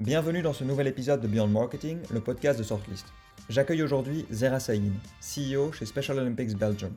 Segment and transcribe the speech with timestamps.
[0.00, 3.04] Bienvenue dans ce nouvel épisode de Beyond Marketing, le podcast de Sortlist.
[3.48, 6.92] J'accueille aujourd'hui Zera Saïn, CEO chez Special Olympics Belgium.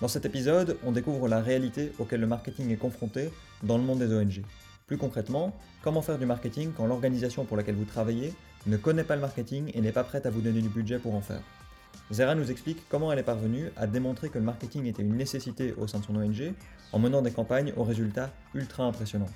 [0.00, 3.32] Dans cet épisode, on découvre la réalité auquel le marketing est confronté
[3.64, 4.42] dans le monde des ONG.
[4.86, 5.52] Plus concrètement,
[5.82, 8.32] comment faire du marketing quand l'organisation pour laquelle vous travaillez
[8.66, 11.16] ne connaît pas le marketing et n'est pas prête à vous donner du budget pour
[11.16, 11.42] en faire?
[12.12, 15.74] Zera nous explique comment elle est parvenue à démontrer que le marketing était une nécessité
[15.76, 16.54] au sein de son ONG
[16.92, 19.30] en menant des campagnes aux résultats ultra impressionnants.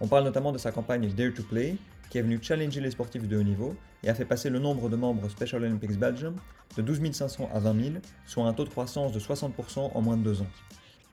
[0.00, 1.76] On parle notamment de sa campagne Dare to Play,
[2.14, 4.88] qui est venu challenger les sportifs de haut niveau et a fait passer le nombre
[4.88, 6.36] de membres Special Olympics Belgium
[6.76, 10.16] de 12 500 à 20 000, soit un taux de croissance de 60% en moins
[10.16, 10.46] de deux ans.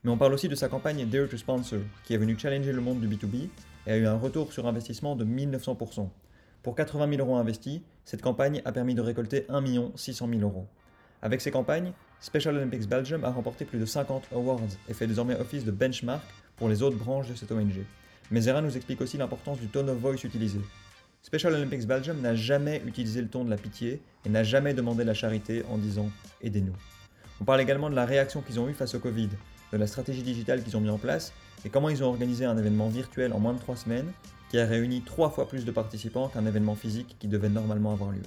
[0.04, 2.82] Mais on parle aussi de sa campagne Dare to Sponsor, qui est venu challenger le
[2.82, 3.50] monde du B2B
[3.88, 6.08] et a eu un retour sur investissement de 1900%.
[6.62, 9.64] Pour 80 000 euros investis, cette campagne a permis de récolter 1
[9.96, 10.68] 600 000 euros.
[11.24, 15.40] Avec ces campagnes, Special Olympics Belgium a remporté plus de 50 awards et fait désormais
[15.40, 16.22] office de benchmark
[16.58, 17.88] pour les autres branches de cette ONG.
[18.30, 20.60] Mais Zera nous explique aussi l'importance du tone of voice utilisé.
[21.24, 25.04] Special Olympics Belgium n'a jamais utilisé le ton de la pitié et n'a jamais demandé
[25.04, 26.10] la charité en disant
[26.42, 26.76] Aidez-nous.
[27.40, 29.30] On parle également de la réaction qu'ils ont eue face au Covid,
[29.72, 31.32] de la stratégie digitale qu'ils ont mis en place
[31.64, 34.12] et comment ils ont organisé un événement virtuel en moins de trois semaines
[34.50, 38.12] qui a réuni trois fois plus de participants qu'un événement physique qui devait normalement avoir
[38.12, 38.24] lieu.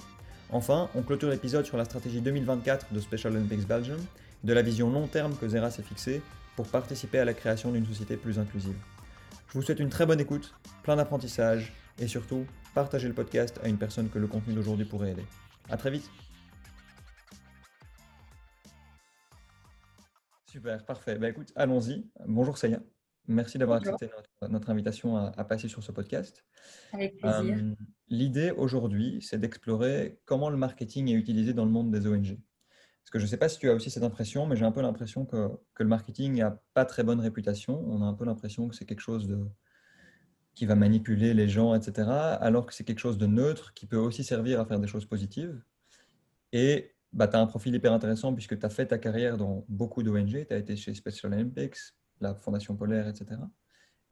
[0.49, 3.99] Enfin, on clôture l'épisode sur la stratégie 2024 de Special Olympics Belgium
[4.43, 6.21] et de la vision long terme que Zera s'est fixée
[6.55, 8.77] pour participer à la création d'une société plus inclusive.
[9.49, 13.69] Je vous souhaite une très bonne écoute, plein d'apprentissage et surtout partagez le podcast à
[13.69, 15.25] une personne que le contenu d'aujourd'hui pourrait aider.
[15.69, 16.11] A très vite
[20.45, 21.17] Super, parfait.
[21.17, 22.05] Bah, écoute, allons-y.
[22.27, 22.81] Bonjour Saya.
[23.27, 24.09] Merci d'avoir accepté
[24.49, 26.45] notre, invitation à, passer sur ce podcast.
[26.91, 27.55] Avec plaisir.
[27.55, 27.75] Euh,
[28.09, 32.37] l'idée aujourd'hui, c'est d'explorer comment le marketing est utilisé dans le monde des ONG.
[33.03, 34.71] Parce que je ne sais pas si tu as aussi cette impression, mais j'ai un
[34.71, 37.81] peu l'impression que, que, le marketing n'a pas très bonne réputation.
[37.87, 39.39] On a un peu l'impression que c'est quelque chose de,
[40.55, 42.09] qui va manipuler les gens, etc.
[42.39, 45.05] Alors que c'est quelque chose de neutre qui peut aussi servir à faire des choses
[45.05, 45.61] positives.
[46.53, 49.65] Et bah, tu as un profil hyper intéressant puisque tu as fait ta carrière dans
[49.67, 51.77] beaucoup d'ONG, tu as été chez Special Olympics,
[52.21, 53.41] la Fondation Polaire, etc.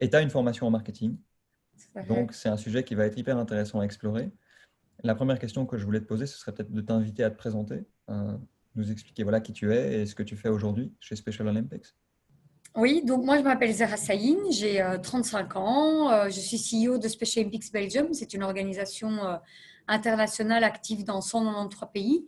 [0.00, 1.16] Et tu as une formation en marketing.
[2.08, 4.30] Donc c'est un sujet qui va être hyper intéressant à explorer.
[5.02, 7.36] La première question que je voulais te poser, ce serait peut-être de t'inviter à te
[7.36, 8.36] présenter, euh,
[8.74, 11.94] nous expliquer voilà qui tu es et ce que tu fais aujourd'hui chez Special Olympics.
[12.76, 16.98] Oui, donc moi je m'appelle Zara Saïn, j'ai 35 euh, ans, euh, je suis CEO
[16.98, 19.36] de Special Olympics Belgium, c'est une organisation euh,
[19.86, 22.26] internationale active dans 193 pays,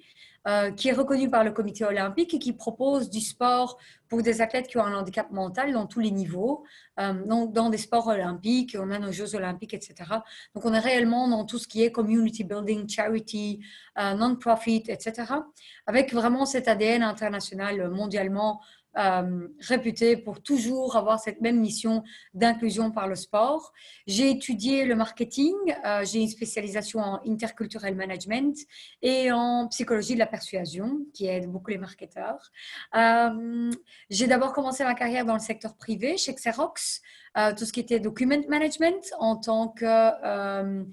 [0.76, 4.68] qui est reconnue par le comité olympique et qui propose du sport pour des athlètes
[4.68, 6.62] qui ont un handicap mental dans tous les niveaux,
[7.26, 9.94] donc dans des sports olympiques, on a nos Jeux olympiques, etc.
[10.54, 13.58] Donc on est réellement dans tout ce qui est community building, charity,
[13.96, 15.24] non-profit, etc.
[15.84, 18.60] Avec vraiment cet ADN international mondialement
[18.96, 22.02] euh, réputé pour toujours avoir cette même mission
[22.32, 23.74] d'inclusion par le sport.
[24.06, 28.56] J'ai étudié le marketing, euh, j'ai une spécialisation en interculturel management
[29.02, 32.50] et en psychologie de la persuasion, qui aide beaucoup les marketeurs.
[32.94, 33.70] Euh,
[34.08, 37.02] j'ai d'abord commencé ma carrière dans le secteur privé chez Xerox,
[37.58, 40.84] tout ce qui était document management en tant que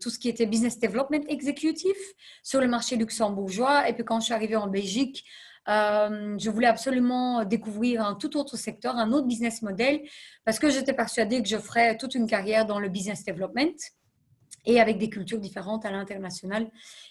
[0.00, 1.94] tout ce qui était business development executive
[2.42, 3.88] sur le marché luxembourgeois.
[3.88, 5.24] Et puis quand je suis arrivée en Belgique,
[5.68, 10.02] euh, je voulais absolument découvrir un tout autre secteur, un autre business model,
[10.44, 13.76] parce que j'étais persuadée que je ferais toute une carrière dans le business development
[14.66, 16.70] et avec des cultures différentes à l'international.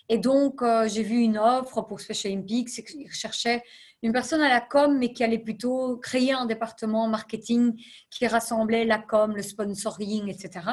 [0.09, 2.69] Et donc, euh, j'ai vu une offre pour Special Olympics.
[2.95, 3.63] Ils cherchaient
[4.01, 7.73] une personne à la com, mais qui allait plutôt créer un département marketing
[8.09, 10.65] qui rassemblait la com, le sponsoring, etc.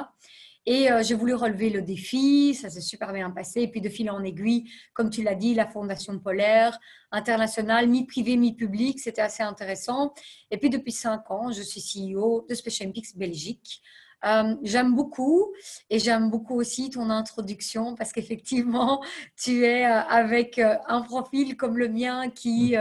[0.67, 3.63] Et euh, j'ai voulu relever le défi, ça s'est super bien passé.
[3.63, 6.79] Et puis de fil en aiguille, comme tu l'as dit, la Fondation Polaire
[7.11, 10.13] internationale, mi-privé, mi-public, c'était assez intéressant.
[10.51, 13.83] Et puis depuis cinq ans, je suis CEO de Special Olympics Belgique.
[14.27, 15.51] Euh, j'aime beaucoup
[15.89, 19.03] et j'aime beaucoup aussi ton introduction parce qu'effectivement,
[19.43, 22.75] tu es euh, avec un profil comme le mien qui,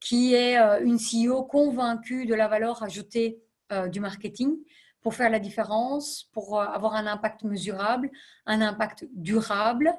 [0.00, 3.40] qui est une CEO convaincue de la valeur ajoutée
[3.90, 4.58] du marketing
[5.02, 8.10] pour faire la différence, pour euh, avoir un impact mesurable,
[8.46, 9.92] un impact durable.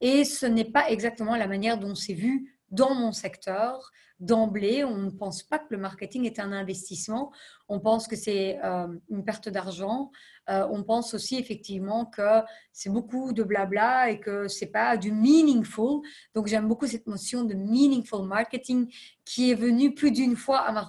[0.00, 3.90] Et ce n'est pas exactement la manière dont c'est vu dans mon secteur.
[4.20, 7.30] D'emblée, on ne pense pas que le marketing est un investissement,
[7.68, 10.10] on pense que c'est euh, une perte d'argent,
[10.48, 12.42] euh, on pense aussi effectivement que
[12.72, 16.00] c'est beaucoup de blabla et que c'est pas du meaningful.
[16.34, 18.92] Donc j'aime beaucoup cette notion de meaningful marketing
[19.24, 20.88] qui est venue plus d'une fois à ma.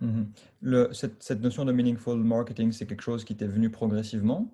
[0.00, 0.32] Mhm.
[0.92, 4.50] cette, cette, notion de meaningful marketing, c'est quelque chose qui t'est venu progressivement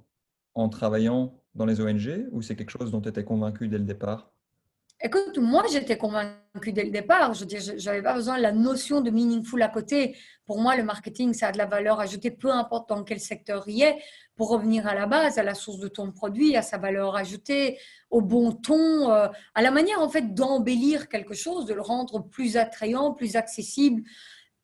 [0.54, 3.84] en travaillant dans les ONG ou c'est quelque chose dont tu étais convaincu dès le
[3.84, 4.30] départ?
[5.00, 7.32] Écoute, moi, j'étais convaincue dès le départ.
[7.32, 7.44] Je
[7.84, 10.16] n'avais pas besoin de la notion de meaningful à côté.
[10.44, 13.62] Pour moi, le marketing, ça a de la valeur ajoutée, peu importe dans quel secteur
[13.68, 13.96] il est,
[14.34, 17.78] pour revenir à la base, à la source de ton produit, à sa valeur ajoutée,
[18.10, 22.18] au bon ton, euh, à la manière, en fait, d'embellir quelque chose, de le rendre
[22.28, 24.02] plus attrayant, plus accessible,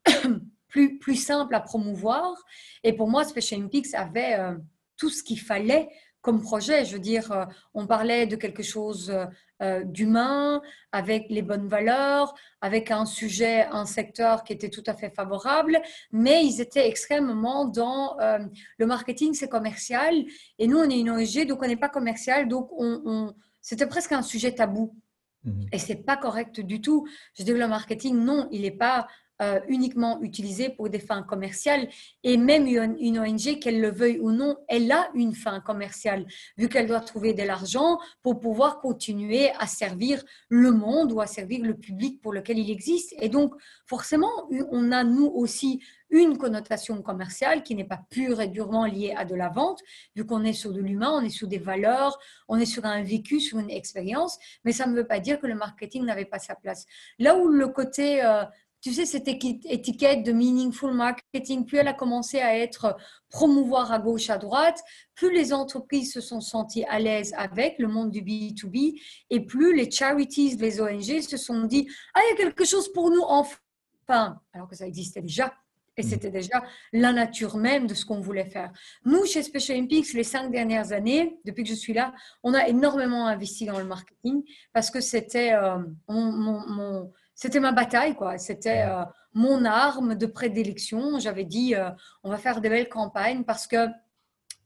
[0.66, 2.34] plus, plus simple à promouvoir.
[2.82, 4.56] Et pour moi, Special Olympics avait euh,
[4.96, 5.88] tout ce qu'il fallait
[6.24, 6.86] comme projet.
[6.86, 7.44] Je veux dire, euh,
[7.74, 9.14] on parlait de quelque chose
[9.62, 14.94] euh, d'humain, avec les bonnes valeurs, avec un sujet, un secteur qui était tout à
[14.94, 15.80] fait favorable,
[16.10, 18.38] mais ils étaient extrêmement dans euh,
[18.78, 20.14] le marketing, c'est commercial,
[20.58, 24.12] et nous, on est une ONG, donc on n'est pas commercial, donc on, c'était presque
[24.12, 24.96] un sujet tabou.
[25.44, 25.66] Mmh.
[25.72, 27.06] Et c'est pas correct du tout.
[27.34, 29.06] Je veux dire, le marketing, non, il n'est pas
[29.42, 31.88] euh, uniquement utilisée pour des fins commerciales.
[32.22, 36.24] Et même une, ONG, qu'elle le veuille ou non, elle a une fin commerciale,
[36.56, 41.26] vu qu'elle doit trouver de l'argent pour pouvoir continuer à servir le monde ou à
[41.26, 43.12] servir le public pour lequel il existe.
[43.18, 43.54] Et donc,
[43.86, 44.30] forcément,
[44.70, 49.24] on a, nous aussi, une connotation commerciale qui n'est pas pure et durement liée à
[49.24, 49.80] de la vente,
[50.14, 53.02] vu qu'on est sur de l'humain, on est sur des valeurs, on est sur un
[53.02, 56.38] vécu, sur une expérience, mais ça ne veut pas dire que le marketing n'avait pas
[56.38, 56.86] sa place.
[57.18, 58.44] Là où le côté euh,
[58.84, 62.98] tu sais, cette étiquette de meaningful marketing, plus elle a commencé à être
[63.30, 64.78] promouvoir à gauche, à droite,
[65.14, 69.00] plus les entreprises se sont senties à l'aise avec le monde du B2B
[69.30, 72.92] et plus les charities, les ONG se sont dit, ah, il y a quelque chose
[72.92, 75.54] pour nous enfin, alors que ça existait déjà.
[75.96, 76.06] Et mm.
[76.06, 78.70] c'était déjà la nature même de ce qu'on voulait faire.
[79.06, 82.68] Nous, chez Special Olympics, les cinq dernières années, depuis que je suis là, on a
[82.68, 84.42] énormément investi dans le marketing
[84.74, 88.38] parce que c'était euh, mon c'était ma bataille, quoi.
[88.38, 91.18] C'était euh, mon arme de prédilection.
[91.18, 91.90] J'avais dit, euh,
[92.22, 93.88] on va faire des belles campagnes parce que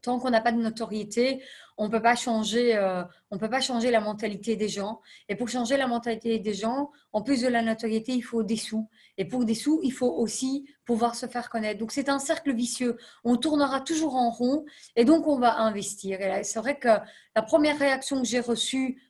[0.02, 1.42] tant qu'on n'a pas de notoriété,
[1.76, 5.00] on peut pas changer, euh, on peut pas changer la mentalité des gens.
[5.28, 8.56] Et pour changer la mentalité des gens, en plus de la notoriété, il faut des
[8.56, 8.88] sous.
[9.16, 11.80] Et pour des sous, il faut aussi pouvoir se faire connaître.
[11.80, 12.96] Donc c'est un cercle vicieux.
[13.24, 16.20] On tournera toujours en rond et donc on va investir.
[16.20, 16.88] Et c'est vrai que
[17.34, 19.02] la première réaction que j'ai reçue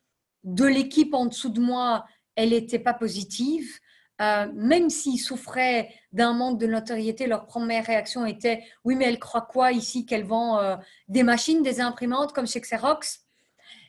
[0.45, 2.07] de l'équipe en dessous de moi,
[2.39, 3.69] elle n'était pas positive.
[4.21, 9.19] Euh, même s'ils souffraient d'un manque de notoriété, leur première réaction était Oui, mais elle
[9.19, 10.77] croit quoi ici Qu'elle vend euh,
[11.09, 13.25] des machines, des imprimantes comme chez Xerox?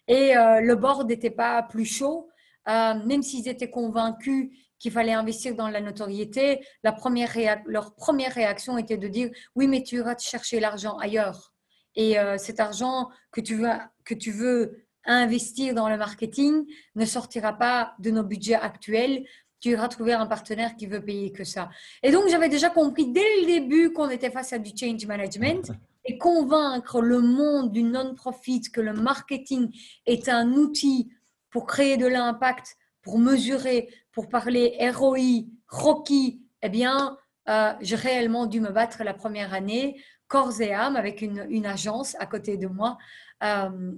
[0.07, 2.27] Et euh, le board n'était pas plus chaud.
[2.67, 4.49] même s'ils étaient convaincus
[4.79, 7.35] qu'il fallait investir dans la notoriété, la première
[7.65, 11.53] leur première réaction était de dire Oui, mais tu iras chercher l'argent ailleurs.
[11.95, 13.63] Et cet argent que tu
[14.05, 16.65] que tu veux investir dans le marketing
[16.95, 19.25] ne sortira pas de nos budgets actuels.
[19.59, 21.69] Tu iras trouver un partenaire qui veut payer que ça.
[22.03, 25.71] Et donc, j'avais déjà compris dès le début qu'on était face à du change management
[26.05, 29.69] et convaincre le monde du non-profit que le marketing
[30.05, 31.11] est un outil
[31.49, 37.17] pour créer de l'impact, pour mesurer, pour parler ROI, Rocky, eh bien,
[37.47, 41.65] euh, j'ai réellement dû me battre la première année, corps et âme, avec une, une
[41.65, 42.97] agence à côté de moi,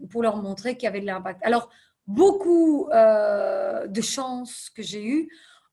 [0.10, 1.42] pour leur montrer qu'il y avait de l'impact.
[1.44, 1.70] Alors,
[2.08, 5.30] beaucoup euh, de chance que j'ai eu.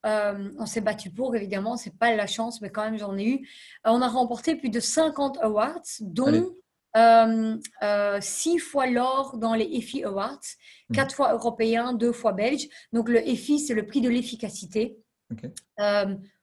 [0.06, 3.26] Euh, on s'est battu pour, évidemment, c'est pas la chance, mais quand même j'en ai
[3.26, 3.48] eu.
[3.84, 6.54] on a remporté plus de 50 awards, dont
[6.96, 10.40] euh, six fois l'or dans les EFI Awards,
[10.88, 10.94] mmh.
[10.94, 12.68] quatre fois européens, deux fois belges.
[12.92, 14.98] Donc le EFI, c'est le prix de l'efficacité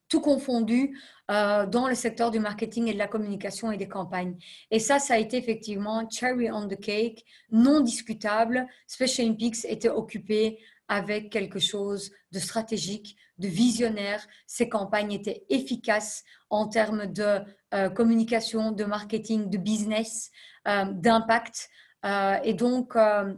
[0.09, 0.97] tout confondu
[1.31, 4.37] euh, dans le secteur du marketing et de la communication et des campagnes.
[4.71, 8.67] Et ça, ça a été effectivement cherry on the cake, non discutable.
[8.87, 14.25] Special Olympics était occupé avec quelque chose de stratégique, de visionnaire.
[14.45, 17.39] Ces campagnes étaient efficaces en termes de
[17.73, 20.29] euh, communication, de marketing, de business,
[20.67, 21.69] euh, d'impact.
[22.43, 22.95] et donc,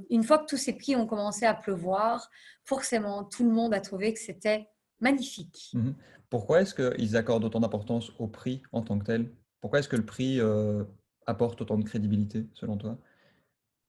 [0.10, 2.30] une fois que tous ces prix ont commencé à pleuvoir,
[2.66, 4.68] forcément, tout le monde a trouvé que c'était
[5.00, 5.70] magnifique.
[5.74, 5.92] Mmh
[6.30, 9.32] pourquoi est-ce qu'ils accordent autant d'importance au prix en tant que tel?
[9.62, 10.84] Pourquoi est-ce que le prix euh,
[11.26, 12.98] apporte autant de crédibilité, selon toi?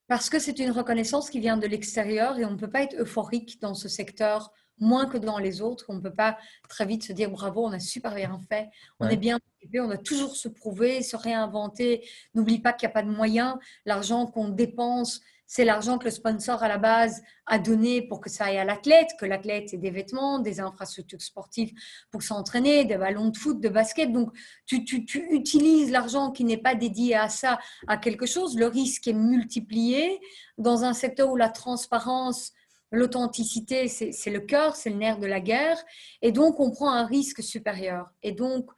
[0.06, 2.96] Parce que c'est une reconnaissance qui vient de l'extérieur et on ne peut pas être
[2.98, 5.86] euphorique dans ce secteur moins que dans les autres.
[5.88, 8.68] On ne peut pas très vite se dire bravo, on a super bien fait,
[9.00, 12.08] on est bien occupé, on doit toujours se prouver, se réinventer.
[12.34, 13.56] N'oublie pas qu'il n'y a pas de moyens.
[13.84, 18.28] L'argent qu'on dépense, c'est l'argent que le sponsor à la base a donné pour que
[18.28, 21.72] ça aille à l'athlète, que l'athlète ait des vêtements, des infrastructures sportives
[22.10, 24.12] pour s'entraîner, des ballons de foot, de basket.
[24.12, 24.30] Donc,
[24.66, 24.84] tu,
[25.30, 28.58] utilises l'argent qui n'est pas dédié à ça, à quelque chose.
[28.58, 30.20] Le risque est multiplié
[30.58, 32.52] dans un secteur où la transparence,
[32.92, 35.82] l'authenticité, c'est le cœur, c'est le nerf de la guerre.
[36.20, 38.10] Et donc, on prend un risque supérieur.
[38.22, 38.68] Et donc,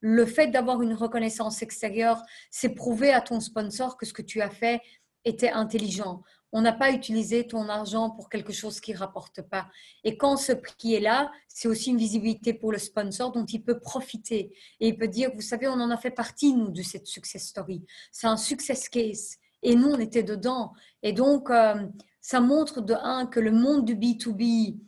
[0.00, 4.40] le fait d'avoir une reconnaissance extérieure, c'est prouver à ton sponsor que ce que tu
[4.40, 4.80] as fait,
[5.24, 6.22] était intelligent.
[6.52, 9.68] on n'a pas utilisé ton argent pour quelque chose qui ne rapporte pas.
[10.02, 13.62] Et quand ce prix est là, c'est aussi une visibilité pour le sponsor dont il
[13.62, 14.52] peut profiter.
[14.80, 17.46] Et il peut dire, vous savez, on en a fait partie, nous, de cette success
[17.46, 17.84] story.
[18.10, 19.36] C'est un success case.
[19.62, 20.72] Et nous, on était dedans.
[21.04, 21.86] Et donc, euh,
[22.20, 24.78] ça montre de un que le monde du B2B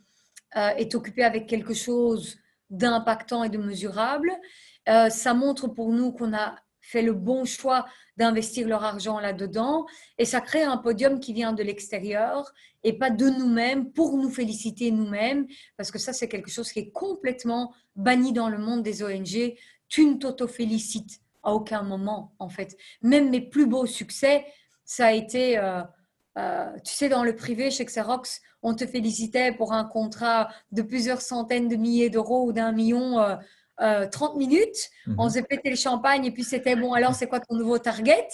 [0.55, 2.37] euh, est occupé avec quelque chose
[2.69, 4.31] d'impactant et de mesurable.
[4.89, 7.85] Euh, ça montre pour nous qu'on a fait le bon choix
[8.17, 9.85] d'investir leur argent là-dedans.
[10.17, 14.29] Et ça crée un podium qui vient de l'extérieur et pas de nous-mêmes pour nous
[14.29, 15.47] féliciter nous-mêmes,
[15.77, 19.55] parce que ça, c'est quelque chose qui est complètement banni dans le monde des ONG.
[19.87, 22.77] Tu ne t'auto-félicites à aucun moment, en fait.
[23.01, 24.45] Même mes plus beaux succès,
[24.83, 25.81] ça a été, euh,
[26.37, 30.81] euh, tu sais, dans le privé chez Xerox, on te félicitait pour un contrat de
[30.81, 33.19] plusieurs centaines de milliers d'euros ou d'un million.
[33.19, 33.35] Euh,
[33.79, 35.29] 30 euh, minutes, on mhm.
[35.29, 38.27] se pétait le champagne et puis c'était bon, alors c'est quoi ton nouveau target?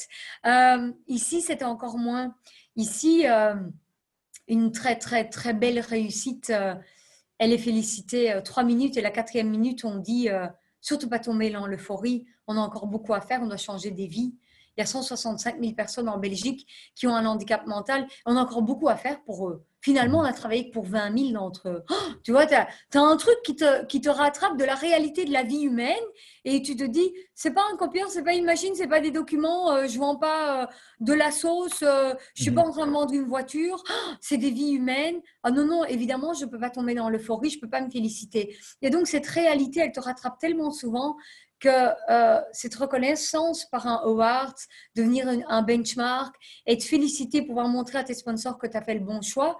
[0.45, 2.35] Euh, Ici, c'était encore moins.
[2.75, 3.55] Ici, euh,
[4.47, 6.51] une très, très, très belle réussite.
[7.37, 10.27] elle est félicitée trois minutes et la quatrième minute, on dit
[10.81, 14.07] surtout pas tomber dans l'euphorie, on a encore beaucoup à faire, on doit changer des
[14.07, 14.33] vies.
[14.75, 16.65] Il y a 165 000 personnes en Belgique
[16.95, 18.07] qui ont un handicap mental.
[18.25, 19.65] On a encore beaucoup à faire pour eux.
[19.81, 21.83] Finalement, on a travaillé pour 20 000 d'entre eux.
[21.89, 25.25] Oh, tu vois, tu as, un truc qui te, qui te rattrape de la réalité
[25.25, 25.95] de la vie humaine
[26.43, 29.11] et tu te dis, c'est pas un copieur, c'est pas une machine, c'est pas des
[29.11, 30.67] documents, euh, je vends pas euh,
[30.99, 34.37] de la sauce, euh, je suis pas en train de vendre une voiture, oh, c'est
[34.37, 35.21] des vies humaines.
[35.43, 38.57] Ah non, non, évidemment, je peux pas tomber dans l'euphorie, je peux pas me féliciter.
[38.81, 41.15] Et donc, cette réalité, elle te rattrape tellement souvent
[41.59, 41.89] que
[42.53, 44.55] cette reconnaissance par un award,
[44.95, 46.35] devenir un benchmark,
[46.65, 49.57] être félicité, pouvoir montrer à tes sponsors que tu as fait le bon choix,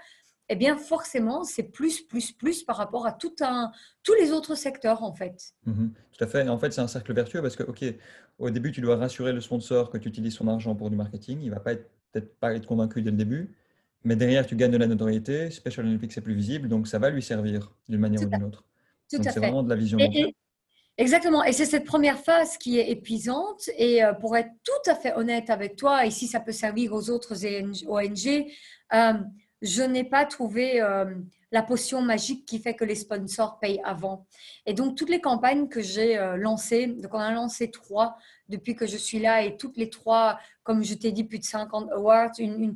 [0.50, 3.72] eh bien forcément, c'est plus, plus, plus par rapport à tout un,
[4.04, 5.54] tous les autres secteurs en fait.
[5.66, 5.94] Mhm.
[6.12, 6.48] tout à fait.
[6.50, 7.86] En fait, c'est un cercle vertueux parce que, OK,
[8.40, 11.40] au début, tu dois rassurer le sponsor que tu utilises son argent pour du marketing.
[11.42, 13.56] Il ne va pas peut-être pas être convaincu dès le début,
[14.04, 15.52] mais derrière, tu gagnes de la notoriété.
[15.52, 18.64] Special Olympics, c'est plus visible, donc ça va lui servir d'une manière ou d'une autre.
[19.12, 20.00] Tout c'est vraiment de la vision.
[21.00, 21.46] Exactement.
[21.46, 23.70] Et c'est cette première phase qui est épuisante.
[23.78, 26.94] Et euh, pour être tout à fait honnête avec toi, et si ça peut servir
[26.94, 27.46] aux autres
[27.88, 28.46] ONG,
[28.94, 29.14] euh,
[29.62, 31.06] je n'ai pas trouvé euh,
[31.54, 34.28] la potion magique qui fait que les sponsors payent avant.
[34.66, 38.18] Et donc, toutes les campagnes que j'ai lancées, donc on a lancé trois
[38.50, 41.44] depuis que je suis là et toutes les trois, comme je t'ai dit, plus de
[41.44, 42.76] 50 awards, une,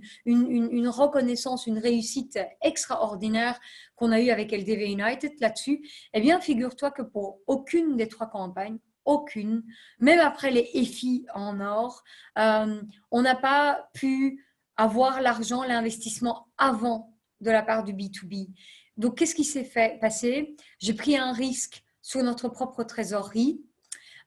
[0.87, 3.59] reconnaissance, une réussite extraordinaire
[3.95, 5.87] qu'on a eue avec LDV United là-dessus.
[6.13, 9.63] Eh bien, figure-toi que pour aucune des trois campagnes, aucune,
[9.99, 12.03] même après les EFI en or,
[12.37, 14.45] euh, on n'a pas pu
[14.77, 18.49] avoir l'argent, l'investissement avant de la part du B2B.
[18.97, 20.55] Donc, qu'est-ce qui s'est fait passer?
[20.79, 23.61] J'ai pris un risque sur notre propre trésorerie.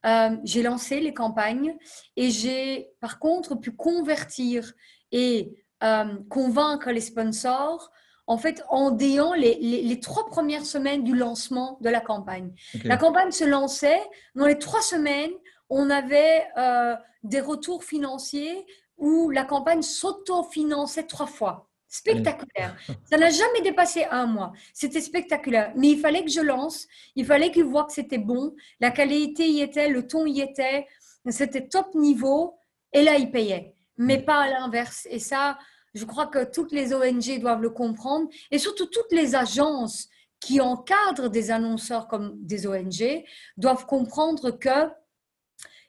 [0.07, 1.77] Euh, j'ai lancé les campagnes
[2.17, 4.73] et j'ai par contre pu convertir
[5.11, 7.91] et euh, convaincre les sponsors
[8.29, 12.53] en fait en déant les, trois premières semaines du lancement de la campagne.
[12.85, 14.03] La campagne se lançait,
[14.35, 15.31] dans les trois semaines,
[15.71, 21.69] on avait euh, des retours financiers où la campagne s'autofinançait trois fois.
[21.89, 22.77] Spectaculaire.
[23.05, 24.53] Ça n'a jamais dépassé un mois.
[24.75, 25.73] C'était spectaculaire.
[25.77, 26.87] Mais il fallait que je lance.
[27.15, 28.55] Il fallait qu'ils voient que c'était bon.
[28.81, 30.87] La qualité y était, le ton y était.
[31.29, 32.59] C'était top niveau.
[32.93, 33.75] Et là, ils payaient.
[33.97, 35.07] Mais pas à l'inverse.
[35.11, 35.59] Et ça,
[35.95, 38.29] je crois que toutes les ONG doivent le comprendre.
[38.51, 40.09] Et surtout toutes les agences
[40.41, 43.25] qui encadrent des annonceurs comme des ONG
[43.57, 44.91] doivent comprendre que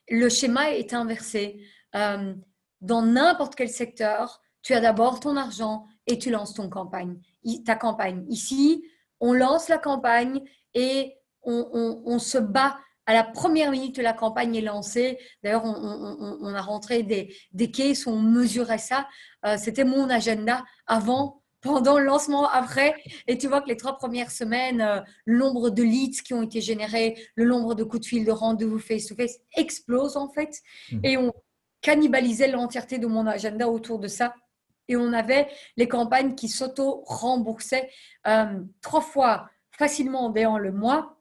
[0.09, 1.61] le schéma est inversé.
[1.95, 2.33] Euh,
[2.81, 7.15] dans n'importe quel secteur, tu as d'abord ton argent et tu lances ton campagne,
[7.65, 8.25] ta campagne.
[8.27, 8.83] Ici,
[9.21, 10.41] on lance la campagne
[10.73, 15.19] et on, se bat à la première minute que la campagne est lancée.
[15.41, 19.07] D'ailleurs, on, a rentré des, des cases, on mesurait ça.
[19.45, 22.93] Euh, c'était mon agenda avant, pendant le lancement, après.
[23.27, 26.41] Et tu vois que les trois premières semaines, euh, le nombre de leads qui ont
[26.41, 30.59] été générés, le nombre de coups de fil, de rendez-vous face-to-face explose en fait.
[30.91, 30.99] Mmh.
[31.05, 31.31] Et on,
[31.81, 34.33] cannibalisais l'entièreté de mon agenda autour de ça.
[34.87, 37.89] Et on avait les campagnes qui s'auto-remboursaient
[38.27, 41.13] euh, trois fois facilement dans le mois.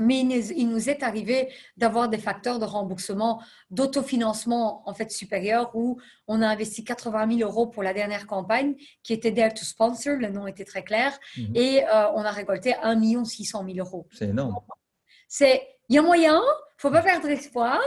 [0.00, 3.40] Mais il nous est arrivé d'avoir des facteurs de remboursement,
[3.70, 8.74] d'autofinancement en fait supérieur où on a investi 80 000 euros pour la dernière campagne
[9.04, 11.52] qui était Dare to Sponsor, le nom était très clair, mhm.
[11.54, 14.08] et euh, on a récolté 1 600 000 euros.
[14.10, 14.58] C'est énorme.
[15.28, 16.40] C'est, il y a moyen,
[16.76, 17.80] faut pas perdre espoir,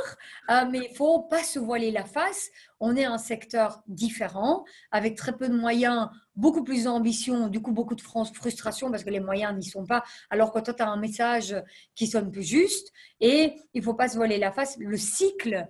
[0.49, 2.49] euh, mais il faut pas se voiler la face.
[2.79, 7.71] On est un secteur différent, avec très peu de moyens, beaucoup plus d'ambition, du coup
[7.71, 10.89] beaucoup de frustration parce que les moyens n'y sont pas, alors que toi, tu as
[10.89, 11.55] un message
[11.95, 12.91] qui sonne plus juste.
[13.19, 14.77] Et il faut pas se voiler la face.
[14.79, 15.67] Le cycle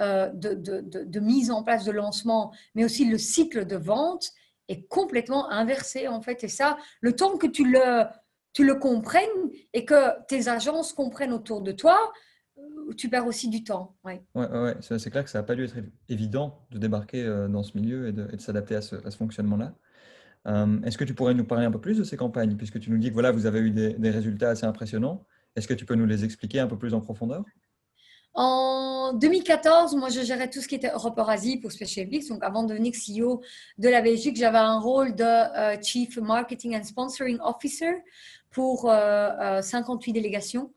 [0.00, 4.32] euh, de, de, mise en place de lancement, mais aussi le cycle de vente
[4.68, 6.42] est complètement inversé en fait.
[6.42, 8.04] Et ça, le temps que tu le,
[8.54, 11.98] tu le comprennes et que tes agences comprennent autour de toi,
[12.58, 13.96] euh, tu perds aussi du temps.
[14.04, 14.22] Ouais.
[14.34, 15.76] Ouais, ouais, c'est clair que ça n'a pas dû être
[16.08, 19.74] évident de débarquer euh, dans ce milieu et de, s'adapter à ce, fonctionnement-là.
[20.46, 22.90] Euh, est-ce que tu pourrais nous parler un peu plus de ces campagnes, puisque tu
[22.90, 25.26] nous dis que voilà, vous avez eu des, des résultats assez impressionnants.
[25.56, 27.44] Est-ce que tu peux nous les expliquer un peu plus en profondeur?
[28.36, 32.70] En 2014, moi, je gérais tout ce qui était Europe-Eurasie pour Special Donc, avant de
[32.70, 33.42] devenir CEO
[33.78, 38.02] de la Belgique, j'avais un rôle de Chief Marketing and Sponsoring Officer
[38.54, 40.72] pour 58 euh, euh, délégations.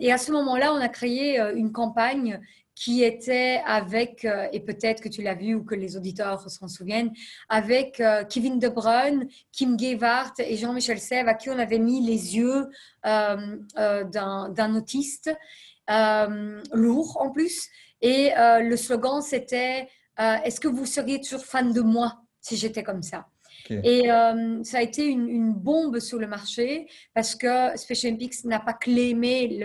[0.00, 2.40] et à ce moment-là, on a créé une campagne
[2.74, 7.12] qui était avec, et peut-être que tu l'as vu ou que les auditeurs s'en souviennent,
[7.48, 12.36] avec Kevin De Bruyne, Kim Gevart et Jean-Michel Sèvres, à qui on avait mis les
[12.36, 12.66] yeux
[13.04, 15.30] d'un autiste.
[15.90, 17.68] Euh, lourd en plus.
[18.00, 19.88] Et euh, le slogan, c'était
[20.20, 23.26] euh, Est-ce que vous seriez toujours fan de moi si j'étais comme ça?
[23.70, 28.58] Et euh, ça a été une, bombe sur le marché parce que Special Olympics n'a
[28.58, 29.64] pas clémé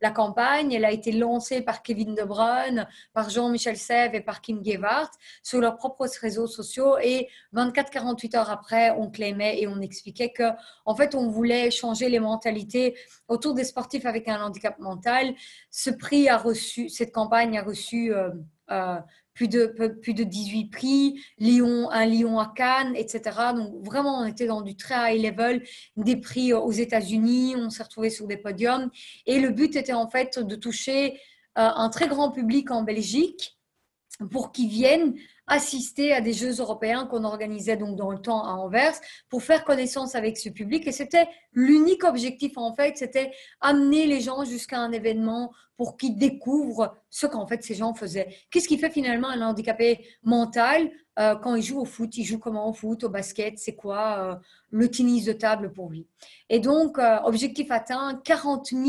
[0.00, 0.72] la campagne.
[0.72, 5.10] Elle a été lancée par Kevin De Bruyne, par Jean-Michel Sèvres et par Kim Gewart
[5.42, 6.96] sur leurs propres réseaux sociaux.
[7.02, 10.50] Et 24-48 heures après, on clémait et on expliquait que,
[10.86, 15.34] en fait, on voulait changer les mentalités autour des sportifs avec un handicap mental.
[15.70, 18.30] Ce prix a reçu, cette campagne a reçu euh,
[18.70, 18.98] euh,
[19.38, 19.66] plus de,
[20.02, 23.52] plus de 18 prix, Lyon, un Lyon à Cannes, etc.
[23.54, 25.62] Donc vraiment, on était dans du très high level,
[25.96, 28.90] des prix aux États-Unis, on s'est retrouvé sur des podiums.
[29.26, 31.20] Et le but était en fait de toucher
[31.56, 33.56] euh, un très grand public en Belgique
[34.32, 35.14] pour qu'ils viennent
[35.48, 38.94] assister à des Jeux européens qu'on organisait donc dans le temps à Anvers
[39.28, 40.86] pour faire connaissance avec ce public.
[40.86, 46.16] Et c'était l'unique objectif en fait, c'était amener les gens jusqu'à un événement pour qu'ils
[46.16, 48.28] découvrent ce qu'en fait ces gens faisaient.
[48.50, 52.16] Qu'est-ce qui fait finalement un handicapé mental euh, quand il joue au foot?
[52.16, 53.58] Il joue comment au foot, au basket?
[53.58, 54.36] C'est quoi euh,
[54.70, 56.06] le tennis de table pour lui?
[56.48, 58.84] Et donc, euh, objectif atteint, 40 000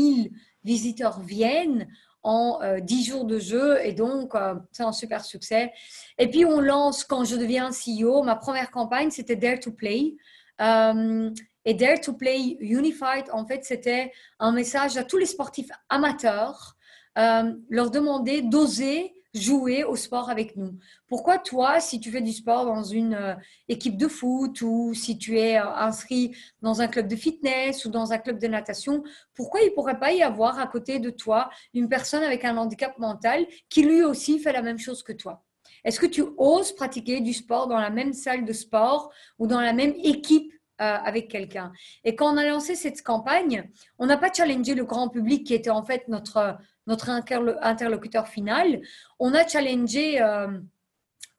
[0.64, 1.88] visiteurs viennent
[2.22, 5.72] en 10 euh, jours de jeu et donc euh, c'est un super succès.
[6.18, 10.16] Et puis on lance, quand je deviens CEO, ma première campagne c'était Dare to Play.
[10.60, 11.30] Euh,
[11.64, 16.74] et Dare to Play Unified, en fait, c'était un message à tous les sportifs amateurs,
[17.16, 20.78] leur demander d'oser jouer au sport avec nous.
[21.06, 23.34] Pourquoi toi, si tu fais du sport dans une euh,
[23.68, 27.90] équipe de foot ou si tu es euh, inscrit dans un club de fitness ou
[27.90, 29.02] dans un club de natation,
[29.34, 32.56] pourquoi il ne pourrait pas y avoir à côté de toi une personne avec un
[32.56, 35.44] handicap mental qui lui aussi fait la même chose que toi?
[35.84, 39.60] Est-ce que tu oses pratiquer du sport dans la même salle de sport ou dans
[39.60, 41.72] la même équipe avec quelqu'un.
[42.04, 45.54] Et quand on a lancé cette campagne, on n'a pas challengé le grand public qui
[45.54, 46.58] était en fait notre
[46.90, 48.80] notre interlocuteur final,
[49.18, 50.48] on a challengé euh,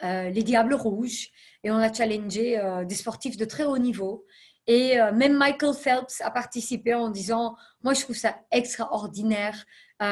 [0.03, 1.29] euh, les Diables Rouges
[1.63, 4.25] et on a challengé euh, des sportifs de très haut niveau.
[4.67, 9.65] Et même Michael Phelps a participé en disant, moi je trouve ça extraordinaire,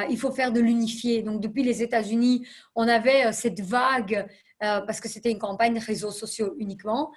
[0.09, 1.21] il faut faire de l'unifié.
[1.21, 4.27] Donc depuis les États-Unis, on avait cette vague
[4.59, 7.11] parce que c'était une campagne réseaux sociaux uniquement.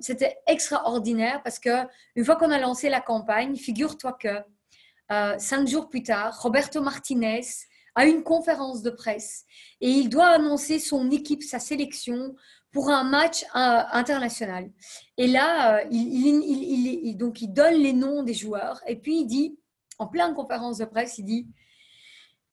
[0.00, 4.42] c'était extraordinaire parce que une fois qu'on a lancé la campagne, figure-toi que
[5.10, 7.46] euh, cinq jours plus tard, Roberto Martinez
[7.96, 9.44] a une conférence de presse
[9.80, 12.36] et il doit annoncer son équipe, sa sélection
[12.70, 14.70] pour un match euh, international.
[15.16, 19.58] Et là, euh, il, donc il donne les noms des joueurs et puis il dit,
[19.98, 21.48] en pleine conférence de presse, il dit,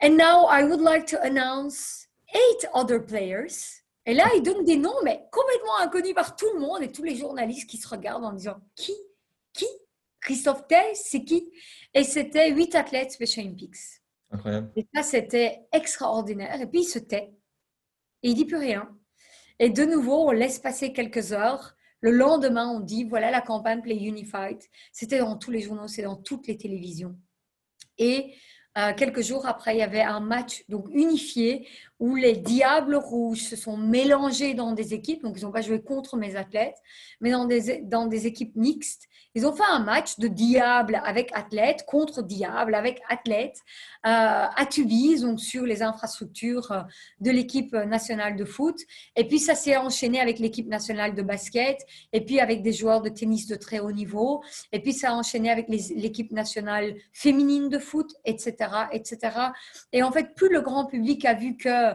[0.01, 3.83] And now I would like to announce eight other players.
[4.07, 7.03] Et là, il donne des noms, mais complètement inconnus par tout le monde et tous
[7.03, 8.93] les journalistes qui se regardent en disant, qui
[9.53, 9.67] Qui?
[10.21, 11.51] Christophe Tay, c'est qui?
[11.93, 13.75] Et c'était huit athlètes Special Olympics.
[14.31, 14.71] Incroyable.
[14.77, 16.61] Et ça, c'était extraordinaire.
[16.61, 17.33] Et puis, il se tait.
[18.23, 18.89] Et il dit plus rien.
[19.59, 21.75] Et de nouveau, on laisse passer quelques heures.
[21.99, 24.59] Le lendemain, on dit, voilà la campagne Play Unified.
[24.93, 27.19] C'était dans tous les journaux, c'est dans toutes les télévisions.
[27.97, 28.35] Et
[28.77, 31.67] euh, quelques jours après, il y avait un match donc unifié
[31.99, 35.23] où les Diables Rouges se sont mélangés dans des équipes.
[35.23, 36.77] Donc, ils n'ont pas joué contre mes athlètes,
[37.21, 39.07] mais dans des, dans des équipes mixtes.
[39.35, 43.59] Ils ont fait un match de diable avec athlètes contre diable avec athlètes
[44.05, 46.81] euh, à Tubize, donc sur les infrastructures euh,
[47.19, 48.77] de l'équipe nationale de foot.
[49.15, 51.77] Et puis ça s'est enchaîné avec l'équipe nationale de basket,
[52.13, 55.13] et puis avec des joueurs de tennis de très haut niveau, et puis ça a
[55.13, 58.55] enchaîné avec l'équipe nationale féminine de foot, etc.,
[58.91, 59.19] etc.
[59.93, 61.86] Et en fait, plus le grand public a vu que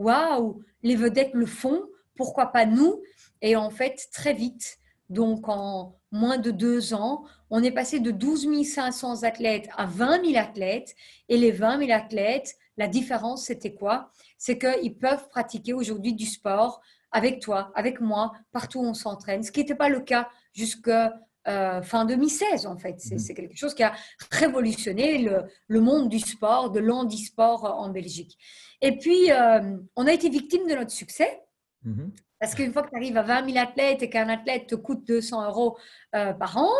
[0.00, 1.82] waouh, les vedettes le font,
[2.16, 3.02] pourquoi pas nous?
[3.42, 4.78] Et en fait, très vite,
[5.10, 10.24] donc en moins de deux ans, on est passé de 12 500 athlètes à 20
[10.24, 10.94] 000 athlètes.
[11.28, 14.10] Et les 20 000 athlètes, la différence, c'était quoi?
[14.38, 16.80] C'est qu'ils peuvent pratiquer aujourd'hui du sport
[17.12, 21.20] avec toi, avec moi, partout où on s'entraîne, ce qui n'était pas le cas jusqu'à
[21.48, 22.96] euh, fin 2016 en fait.
[23.10, 23.18] Mhm.
[23.18, 23.94] C'est quelque chose qui a
[24.30, 25.26] révolutionné
[25.68, 28.36] le, monde du sport, de l'handisport en Belgique.
[28.82, 31.40] Et puis, euh, on a été victime de notre succès.
[31.84, 32.12] Mhm.
[32.38, 35.06] Parce qu'une fois que tu arrives à 20 000 athlètes et qu'un athlète te coûte
[35.06, 35.76] 200 euros
[36.14, 36.72] euh, par an,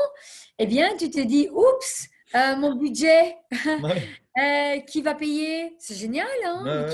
[0.59, 3.37] eh bien, tu te dis, oups, mon budget,
[4.87, 6.87] qui va payer C'est génial, hein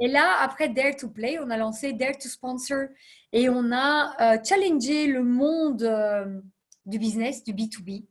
[0.00, 2.86] Et là, après Dare to Play, on a lancé Dare to Sponsor
[3.32, 5.86] et on a challengé le monde
[6.86, 8.04] du business, du B2B.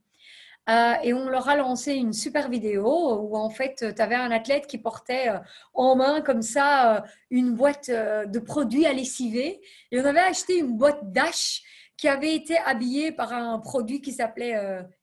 [0.68, 4.32] Euh, et on leur a lancé une super vidéo où en fait tu avais un
[4.32, 5.38] athlète qui portait euh,
[5.76, 10.58] en main comme ça euh, une boîte de produits à lessiver et on avait acheté
[10.58, 11.62] une boîte Dash
[11.98, 14.56] qui avait été habillée par un produit qui s'appelait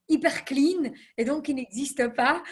[0.09, 2.43] Hyper Clean et donc qui n'existe pas.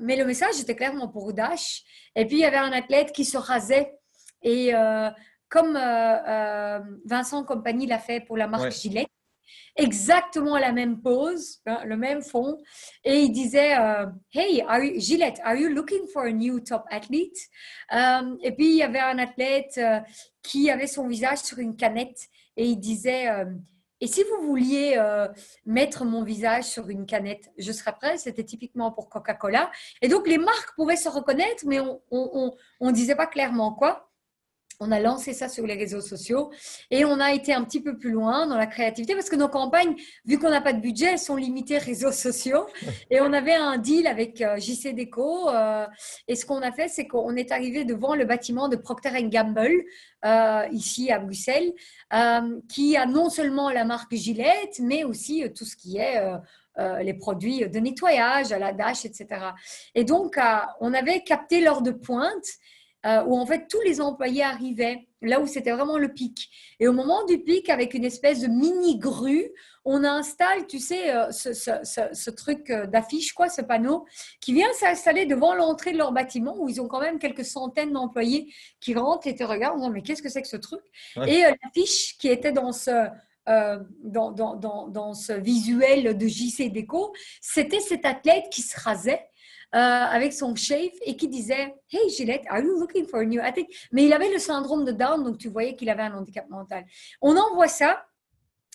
[0.00, 1.82] mais le message était clairement pour Dash.
[2.16, 3.92] Et puis il y avait un athlète qui se rasait
[4.42, 4.72] et
[5.48, 5.74] comme
[7.04, 9.08] Vincent Compagnie l'a fait pour la marque Gillette,
[9.76, 12.58] exactement la même pose, hein, le même fond,
[13.04, 16.84] et il disait euh, Hey, are you, Gillette, are you looking for a new top
[16.90, 17.38] athlete?
[17.92, 20.00] Euh, et puis il y avait un athlète euh,
[20.42, 23.26] qui avait son visage sur une canette et il disait
[24.00, 25.00] et si vous vouliez
[25.66, 28.18] mettre mon visage sur une canette, je serais prêt.
[28.18, 29.70] C'était typiquement pour Coca-Cola.
[30.02, 34.09] Et donc, les marques pouvaient se reconnaître, mais on ne disait pas clairement quoi
[34.80, 36.50] on a lancé ça sur les réseaux sociaux
[36.90, 39.48] et on a été un petit peu plus loin dans la créativité parce que nos
[39.48, 42.66] campagnes, vu qu'on n'a pas de budget, elles sont limitées réseaux sociaux.
[43.10, 45.50] Et on avait un deal avec euh, JC Deco.
[45.50, 45.86] Euh,
[46.28, 49.84] et ce qu'on a fait, c'est qu'on est arrivé devant le bâtiment de Procter Gamble,
[50.24, 51.72] euh, ici à Bruxelles,
[52.68, 56.20] qui a non seulement la marque Gillette, mais aussi tout ce qui est...
[57.02, 59.26] les produits de nettoyage, à la dash, etc.
[59.94, 60.38] Et donc,
[60.80, 62.46] on avait capté l'heure de pointe
[63.06, 66.50] euh, où en fait tous les employés arrivaient, là où c'était vraiment le pic.
[66.80, 69.50] Et au moment du pic, avec une espèce de mini grue,
[69.86, 74.04] on installe, tu sais, euh, ce, truc euh, d'affiche, quoi, ce panneau,
[74.40, 77.92] qui vient s'installer devant l'entrée de leur bâtiment, où ils ont quand même quelques centaines
[77.92, 80.82] d'employés qui rentrent et te regardent en disant, mais qu'est-ce que c'est que ce truc?
[81.26, 83.08] Et l'affiche qui était dans ce...
[83.46, 89.29] dans, dans, dans, dans, ce visuel de JC Déco, c'était cet athlète qui se rasait
[89.72, 93.40] euh, avec son chef et qui disait Hey Gillette, are you looking for a new
[93.40, 93.68] athlete?
[93.92, 96.84] Mais il avait le syndrome de Down, donc tu voyais qu'il avait un handicap mental.
[97.22, 98.04] On envoie ça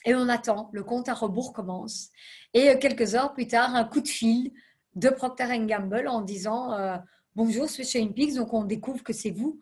[0.06, 0.70] et on attend.
[0.72, 2.12] Le compte à rebours commence.
[2.54, 4.54] Et euh, quelques heures plus tard, un coup de fil
[4.96, 6.96] de Procter Gamble en disant euh,
[7.36, 8.36] Bonjour, c'est chez Impix.
[8.36, 9.60] Donc on découvre que c'est vous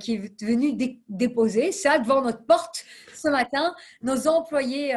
[0.00, 0.72] qui êtes venu
[1.06, 3.74] déposer ça devant notre porte ce matin.
[4.00, 4.92] Nos employés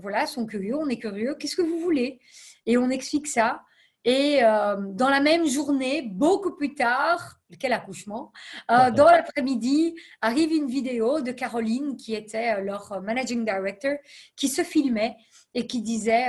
[0.00, 1.34] voilà, sont curieux, on est curieux.
[1.34, 2.20] Qu'est-ce que vous voulez?
[2.66, 3.62] Et on explique ça.
[4.04, 8.32] Et euh, dans la même journée, beaucoup plus tard, quel accouchement,
[8.70, 13.92] euh, dans l'après-midi, arrive une vidéo de Caroline, qui était euh, leur managing director,
[14.34, 15.16] qui se filmait
[15.54, 16.28] et qui disait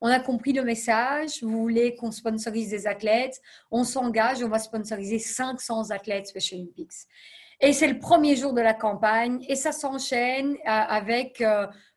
[0.00, 4.58] On a compris le message, vous voulez qu'on sponsorise des athlètes, on s'engage, on va
[4.58, 6.92] sponsoriser 500 athlètes Special Olympics.
[7.60, 11.42] Et c'est le premier jour de la campagne et ça s'enchaîne avec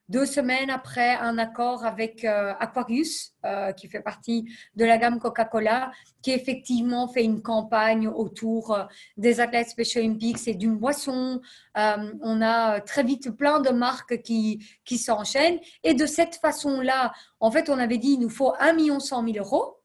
[0.07, 5.19] deux semaines après un accord avec euh, Aquarius, euh, qui fait partie de la gamme
[5.19, 5.91] Coca-Cola,
[6.21, 8.83] qui effectivement fait une campagne autour euh,
[9.17, 11.41] des athlètes Special Olympics et d'une boisson.
[11.75, 15.59] on a très vite plein de marques qui, qui s'enchaînent.
[15.83, 19.37] Et de cette façon-là, en fait, on avait dit il nous faut 1 100 000
[19.37, 19.77] euros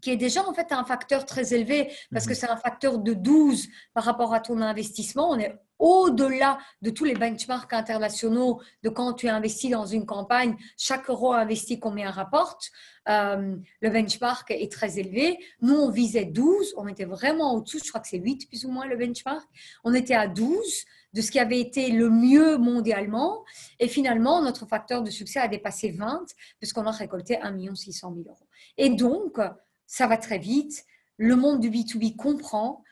[0.00, 2.36] qui est déjà en fait un facteur très élevé parce que mhm.
[2.36, 5.30] c'est un facteur de 12 par rapport à ton investissement.
[5.30, 10.56] On est au-delà de tous les benchmarks internationaux de quand tu investis dans une campagne,
[10.76, 12.70] chaque euro investi combien rapporte.
[13.08, 15.38] Euh, le benchmark est très élevé.
[15.62, 18.70] Nous, on visait 12, on était vraiment au-dessus, je crois que c'est 8 plus ou
[18.70, 19.48] moins le benchmark.
[19.82, 23.42] On était à 12 de ce qui avait été le mieux mondialement.
[23.80, 26.26] Et finalement, notre facteur de succès a dépassé 20
[26.58, 28.46] puisqu'on a récolté 1 600 000 euros.
[28.76, 29.38] Et donc,
[29.86, 30.84] ça va très vite.
[31.16, 32.82] Le monde du B2B comprend,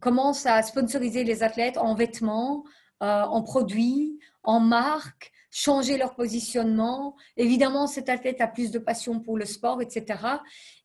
[0.00, 2.64] commence à sponsoriser les athlètes en vêtements,
[3.02, 7.16] euh, en produits, en marques, changer leur positionnement.
[7.36, 10.18] Évidemment, cet athlète a plus de passion pour le sport, etc.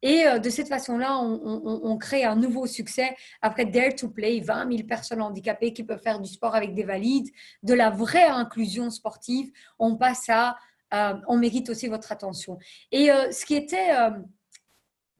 [0.01, 3.15] Et euh, de cette façon-là, on, crée un nouveau succès.
[3.41, 6.83] Après Dare to Play, 20 000 personnes handicapées qui peuvent faire du sport avec des
[6.83, 7.29] valides,
[7.63, 9.51] de la vraie inclusion sportive.
[9.79, 10.55] On passe à,
[10.93, 12.57] euh, on mérite aussi votre attention.
[12.91, 13.89] Et ce qui était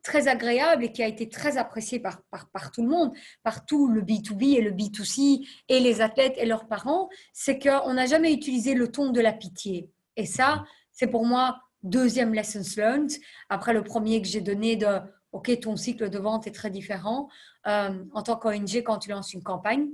[0.04, 3.88] très agréable et qui a été très apprécié par, par, tout le monde, par tout
[3.88, 8.34] le B2B et le B2C et les athlètes et leurs parents, c'est qu'on n'a jamais
[8.34, 9.89] utilisé le ton de la pitié.
[10.18, 13.12] Et ça, c'est pour moi deuxième lessons learned,
[13.50, 15.00] après le premier que j'ai donné de
[15.32, 17.28] OK, ton cycle de vente est très différent
[17.68, 19.89] euh, en tant qu'ONG quand tu lances une campagne.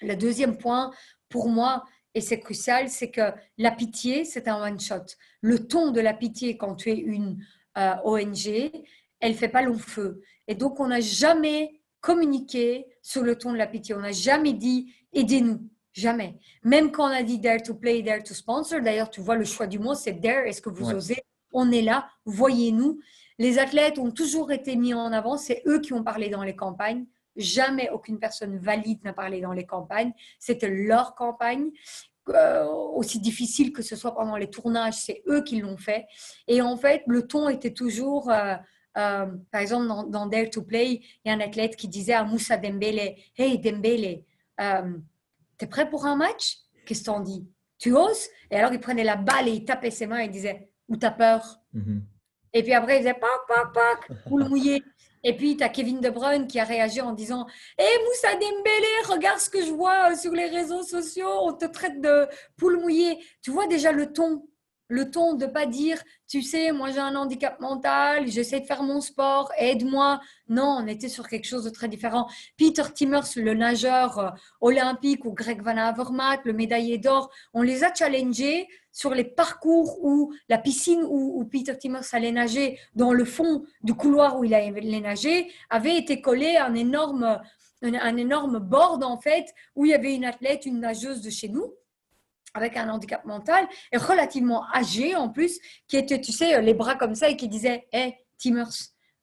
[0.00, 0.92] le deuxième point,
[1.28, 5.04] pour moi, et c'est crucial, c'est que la pitié, c'est un one-shot.
[5.40, 7.38] Le ton de la pitié quand tu es une
[7.78, 8.70] euh, ONG,
[9.22, 10.20] elle fait pas long feu.
[10.48, 13.94] Et donc, on n'a jamais communiqué sur le ton de la pitié.
[13.94, 15.60] On n'a jamais dit aidez-nous.
[15.94, 16.38] Jamais.
[16.64, 19.44] Même quand on a dit dare to play, dare to sponsor, d'ailleurs, tu vois, le
[19.44, 20.44] choix du mot, c'est dare.
[20.46, 21.22] Est-ce que vous osez?
[21.52, 22.98] On est là, voyez-nous.
[23.38, 25.36] Les athlètes ont toujours été mis en avant.
[25.36, 27.06] C'est eux qui ont parlé dans les campagnes.
[27.36, 30.12] Jamais aucune personne valide n'a parlé dans les campagnes.
[30.38, 31.70] C'était leur campagne.
[32.28, 36.06] Euh, aussi difficile que ce soit pendant les tournages, c'est eux qui l'ont fait.
[36.46, 38.54] Et en fait, le ton était toujours, euh,
[38.98, 42.24] euh, par exemple, dans, Dare to Play, il y a un athlète qui disait à
[42.24, 44.24] Moussa Dembélé, Hey Dembélé,
[45.58, 46.58] t'es prêt pour un match?
[46.86, 47.46] Qu'est-ce que t'en dis?
[47.78, 48.28] Tu oses?
[48.50, 50.96] Et alors il prenait la balle et il tapait ses mains et il disait, ou
[50.96, 51.60] t'as peur?
[51.72, 52.04] Mhm.
[52.52, 54.82] Et puis après, il faisait, pac, pac, pac, le mouillé.
[55.24, 57.46] Et puis, tu as Kevin De Bruyne qui a réagi en disant
[57.78, 61.64] Hé hey, Moussa Dembélé, regarde ce que je vois sur les réseaux sociaux, on te
[61.64, 62.26] traite de
[62.56, 63.18] poule mouillée.
[63.40, 64.44] Tu vois déjà le ton
[64.92, 68.82] le ton de pas dire, tu sais, moi j'ai un handicap mental, j'essaie de faire
[68.82, 70.20] mon sport, aide-moi.
[70.48, 72.28] Non, on était sur quelque chose de très différent.
[72.94, 77.94] Timmers, le nageur euh, olympique, ou Greg Van Avermaet, le médaillé d'or, on les a
[77.94, 83.64] challengés sur les parcours où la piscine où, Peter Timmers allait nager, dans le fond
[83.82, 87.40] du couloir où il allait nager, avait été collé un énorme,
[87.80, 91.48] un énorme board en fait, où il y avait une athlète, une nageuse de chez
[91.48, 91.72] nous
[92.54, 96.94] avec un handicap mental et relativement âgé en plus, qui était, tu sais, les bras
[96.94, 98.72] comme ça et qui disait Hé, hey, Timmers,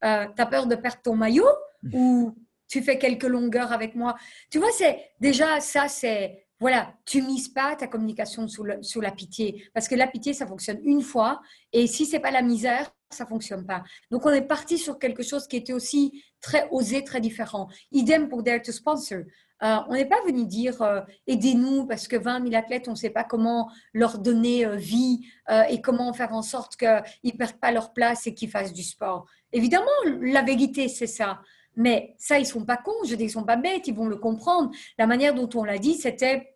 [0.05, 1.49] euh, t'as peur de perdre ton maillot
[1.93, 2.35] ou
[2.67, 4.15] tu fais quelques longueurs avec moi?
[4.49, 9.69] Tu vois, c'est déjà ça, c'est voilà, tu mises pas ta communication sur, la pitié
[9.73, 13.25] parce que la pitié, ça fonctionne une fois et si c'est pas la misère, ça
[13.25, 13.83] fonctionne pas.
[14.11, 17.69] Donc on est parti sur quelque chose qui était aussi très osé, très différent.
[17.91, 19.23] Idem pour Dare to Sponsor.
[19.61, 22.95] Euh, on n'est pas venu dire euh, aidez-nous parce que 20 000 athlètes, on ne
[22.95, 25.27] sait pas comment leur donner euh, vie
[25.69, 28.83] et comment faire en sorte qu'ils ne perdent pas leur place et qu'ils fassent du
[28.83, 29.25] sport.
[29.51, 29.87] Évidemment,
[30.21, 31.41] la vérité, c'est ça.
[31.75, 33.95] Mais ça, ils ne sont pas cons, je dis, ils ne sont pas bêtes, ils
[33.95, 34.69] vont le comprendre.
[34.97, 36.55] La manière dont on l'a dit, c'était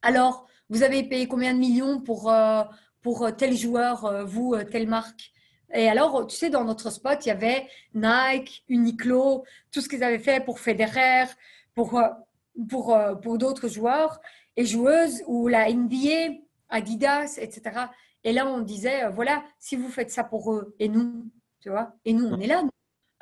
[0.00, 2.32] alors, vous avez payé combien de millions pour,
[3.02, 5.30] pour tel joueur, vous, telle marque?
[5.74, 10.02] Et alors, tu sais, dans notre spot, il y avait Nike, Uniqlo, tout ce qu'ils
[10.02, 11.24] avaient fait pour Federer,
[11.74, 12.00] pour
[12.68, 14.20] pour, euh, pour d'autres joueurs
[14.56, 16.34] et joueuses ou la NBA,
[16.68, 17.86] Adidas, etc.
[18.24, 21.70] Et là, on disait, euh, voilà, si vous faites ça pour eux et nous, tu
[21.70, 22.62] vois, et nous, on est là,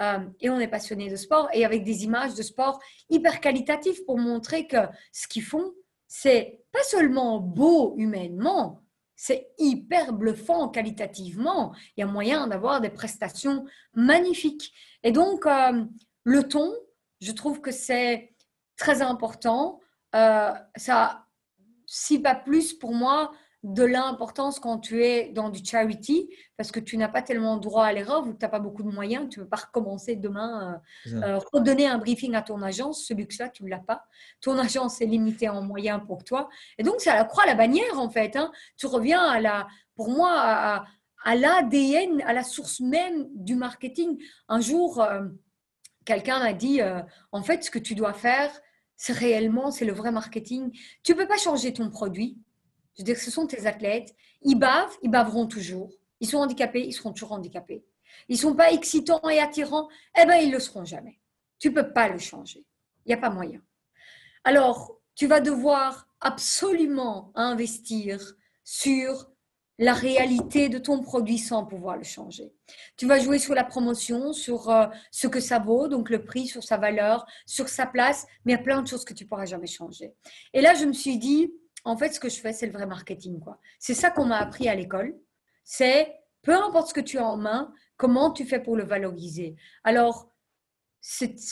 [0.00, 4.04] euh, et on est passionné de sport et avec des images de sport hyper qualitatives
[4.04, 4.78] pour montrer que
[5.12, 5.72] ce qu'ils font,
[6.06, 8.82] c'est pas seulement beau humainement,
[9.14, 11.74] c'est hyper bluffant qualitativement.
[11.96, 14.72] Il y a moyen d'avoir des prestations magnifiques.
[15.02, 15.44] Et donc,
[16.24, 16.72] le ton,
[17.20, 18.29] je trouve que c'est
[18.80, 19.78] très important.
[20.16, 21.26] Euh, ça,
[21.86, 23.30] si pas plus pour moi,
[23.62, 27.84] de l'importance quand tu es dans du charity, parce que tu n'as pas tellement droit
[27.84, 30.16] à l'erreur, vu que tu n'as pas beaucoup de moyens, tu ne peux pas recommencer
[30.16, 34.06] demain, euh, euh, redonner un briefing à ton agence, ce luxe-là, tu ne l'as pas.
[34.40, 36.48] Ton agence est limitée en moyens pour toi.
[36.78, 38.34] Et donc, c'est à la croix, la bannière, en fait.
[38.34, 38.50] Hein.
[38.78, 40.84] Tu reviens à la, pour moi, à,
[41.24, 44.18] à l'ADN, à la source même du marketing.
[44.48, 45.06] Un jour,
[46.06, 46.80] quelqu'un m'a dit,
[47.30, 48.50] en fait, ce que tu dois faire,
[49.02, 50.78] c'est réellement, c'est le vrai marketing.
[51.02, 52.36] Tu ne peux pas changer ton produit.
[52.94, 54.14] Je veux dire, ce sont tes athlètes.
[54.42, 55.90] Ils bavent, ils baveront toujours.
[56.20, 57.82] Ils sont handicapés, ils seront toujours handicapés.
[58.28, 59.88] Ils ne sont pas excitants et attirants,
[60.20, 61.18] eh bien, ils ne le seront jamais.
[61.58, 62.66] Tu ne peux pas le changer.
[63.06, 63.62] Il n'y a pas moyen.
[64.44, 68.34] Alors, tu vas devoir absolument investir
[68.64, 69.29] sur
[69.80, 72.52] la réalité de ton produit sans pouvoir le changer.
[72.98, 76.46] Tu vas jouer sur la promotion, sur euh, ce que ça vaut, donc le prix,
[76.46, 79.24] sur sa valeur, sur sa place, mais il y a plein de choses que tu
[79.24, 80.12] pourras jamais changer.
[80.52, 82.84] Et là, je me suis dit, en fait, ce que je fais, c'est le vrai
[82.84, 83.40] marketing.
[83.40, 83.58] quoi.
[83.78, 85.18] C'est ça qu'on m'a appris à l'école.
[85.64, 89.56] C'est, peu importe ce que tu as en main, comment tu fais pour le valoriser.
[89.82, 90.30] Alors,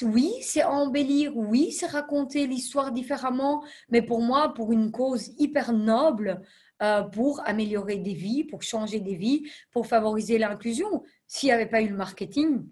[0.03, 5.73] oui, c'est embellir, oui, c'est raconter l'histoire différemment, mais pour moi, pour une cause hyper
[5.73, 6.43] noble,
[7.13, 11.03] pour améliorer des vies, pour changer des vies, pour favoriser l'inclusion.
[11.27, 12.65] S'il n'y avait pas eu le marketing,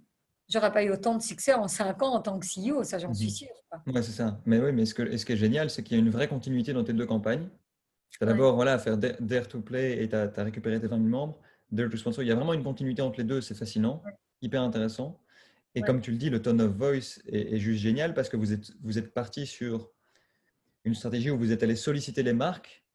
[0.49, 3.13] j'aurais pas eu autant de succès en cinq ans en tant que CEO, ça j'en
[3.13, 3.33] suis mhm.
[3.33, 3.49] sûre.
[3.87, 4.41] Oui, c'est ça.
[4.47, 6.29] Mais oui, mais ce, que, ce qui est génial, c'est qu'il y a une vraie
[6.29, 7.49] continuité dans tes deux campagnes.
[8.11, 11.09] Tu as d'abord voilà, faire Dare to Play et tu as, récupéré tes 20 000
[11.09, 11.39] membres.
[11.71, 14.03] Dare to Sponsor, il y a vraiment une continuité entre les deux, c'est fascinant,
[14.41, 15.21] hyper intéressant.
[15.75, 18.39] Et comme tu le dis, le tone of voice est, est, juste génial parce que
[18.39, 19.91] vous êtes, vous êtes parti sur
[20.85, 22.86] une stratégie où vous êtes allé solliciter les marques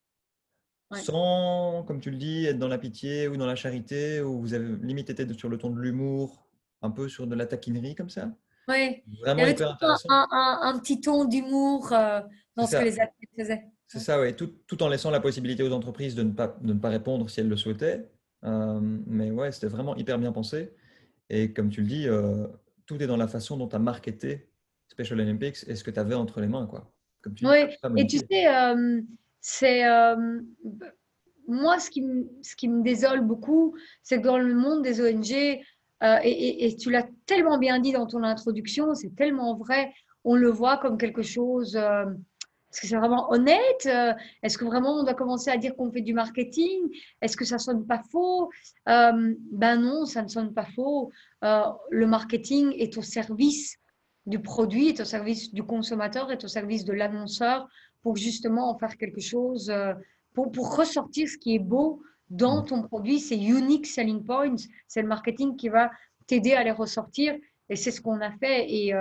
[0.94, 4.54] sans, comme tu le dis, être dans la pitié ou dans la charité, ou vous
[4.54, 6.48] avez limite été sur le ton de l'humour,
[6.82, 8.32] un peu sur de la taquinerie comme ça
[8.68, 10.10] Oui, vraiment hyper intéressant.
[10.10, 12.22] Un, un, petit ton d'humour, euh,
[12.56, 13.64] dans ce que les athlètes faisaient.
[13.88, 16.74] C'est ça, oui, tout, tout, en laissant la possibilité aux entreprises de ne pas, de
[16.74, 18.10] ne pas répondre si elles le souhaitaient.
[18.46, 20.74] Euh, mais ouais, c'était vraiment hyper bien pensé.
[21.30, 22.48] Et comme tu le dis, euh,
[22.86, 24.50] tout est dans la façon dont tu as marketé
[24.88, 26.68] Special Olympics et ce que tu avais entre les mains.
[26.68, 26.92] Quoi.
[27.22, 27.66] Comme tu oui,
[27.98, 29.02] et tu sais, euh,
[29.42, 29.84] c'est
[31.48, 35.02] moi ce qui, me, ce qui me désole beaucoup, c'est que dans le monde des
[35.02, 39.92] ONG, et, et, tu l'as tellement bien dit dans ton introduction, c'est tellement vrai,
[40.24, 41.78] on le voit comme quelque chose
[42.72, 45.92] est-ce que c'est vraiment honnête euh, Est-ce que vraiment on doit commencer à dire qu'on
[45.92, 46.90] fait du marketing
[47.22, 48.50] Est-ce que ça sonne pas faux
[48.88, 51.12] euh, Ben non, ça ne sonne pas faux.
[51.44, 53.78] Euh, le marketing est au service
[54.26, 57.68] du produit, est au service du consommateur, est au service de l'annonceur
[58.04, 59.72] pour justement en faire quelque chose,
[60.34, 63.20] pour, pour ressortir ce qui est beau dans ton produit.
[63.20, 64.56] C'est unique selling points.
[64.88, 65.92] C'est le marketing qui va
[66.28, 67.36] t'aider à les ressortir.
[67.70, 68.72] Et c'est ce qu'on a fait.
[68.72, 68.94] Et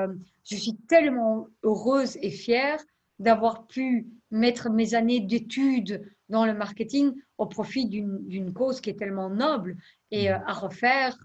[0.44, 2.80] je suis tellement heureuse et fière
[3.20, 8.98] d'avoir pu mettre mes années d'études dans le marketing au profit d'une cause qui est
[8.98, 9.76] tellement noble
[10.10, 11.16] et euh, à refaire.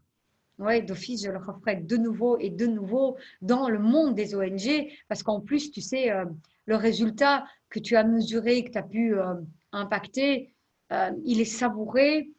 [0.57, 4.87] Ouais, d'office, je le referai de nouveau et de nouveau dans le monde des ONG
[5.09, 6.25] parce qu'en plus, tu sais, euh,
[6.65, 9.35] le résultat que tu as mesuré, que tu as pu euh,
[9.71, 10.51] impacter,
[11.25, 12.29] il est savouré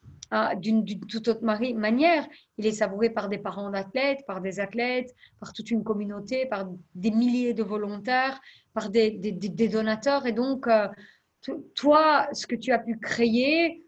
[0.57, 2.27] d'une toute autre manière.
[2.59, 6.69] Il est savouré par des parents d'athlètes, par des athlètes, par toute une communauté, par
[6.95, 8.41] des milliers de volontaires,
[8.73, 10.27] par des, des, donateurs.
[10.27, 10.89] Et donc, euh,
[11.75, 13.85] toi, ce que tu as pu créer,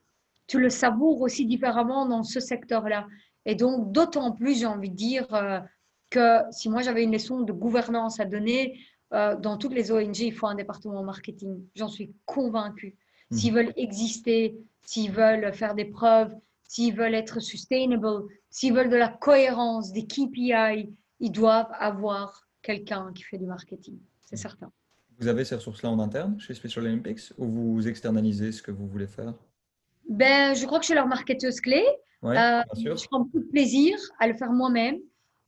[0.46, 3.06] tu le savoures aussi différemment dans ce secteur-là.
[3.44, 5.60] Et donc, d'autant plus, j'ai envie de dire euh,
[6.10, 8.78] que si moi j'avais une leçon de gouvernance à donner,
[9.12, 11.64] euh, dans toutes les ONG, il faut un département marketing.
[11.74, 12.96] J'en suis convaincue.
[13.30, 13.56] S'ils mmh.
[13.56, 19.08] veulent exister, s'ils veulent faire des preuves, s'ils veulent être sustainable, s'ils veulent de la
[19.08, 20.90] cohérence, des KPI,
[21.20, 24.38] ils doivent avoir quelqu'un qui fait du marketing, c'est mmh.
[24.38, 24.72] certain.
[25.18, 28.86] Vous avez ces ressources-là en interne chez Special Olympics ou vous externalisez ce que vous
[28.86, 29.34] voulez faire?
[30.08, 31.84] Ben, Je crois que je suis leur marketeuse clé.
[32.24, 34.98] Euh, je prends beaucoup de plaisir à le faire moi-même.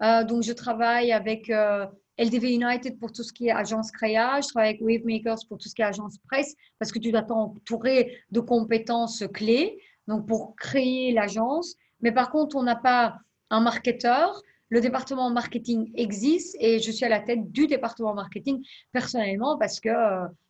[0.02, 1.86] Euh, donc, je travaille avec euh,
[2.20, 5.68] LDV United pour tout ce qui est agence créage, je travaille avec Wavemakers pour tout
[5.68, 10.54] ce qui est agence presse, parce que tu dois t'entourer de compétences clés, donc pour
[10.56, 11.76] créer l'agence.
[12.02, 13.16] Mais par contre, on n'a pas
[13.50, 14.42] un marketeur.
[14.68, 19.80] Le département marketing existe et je suis à la tête du département marketing personnellement parce
[19.80, 19.90] que,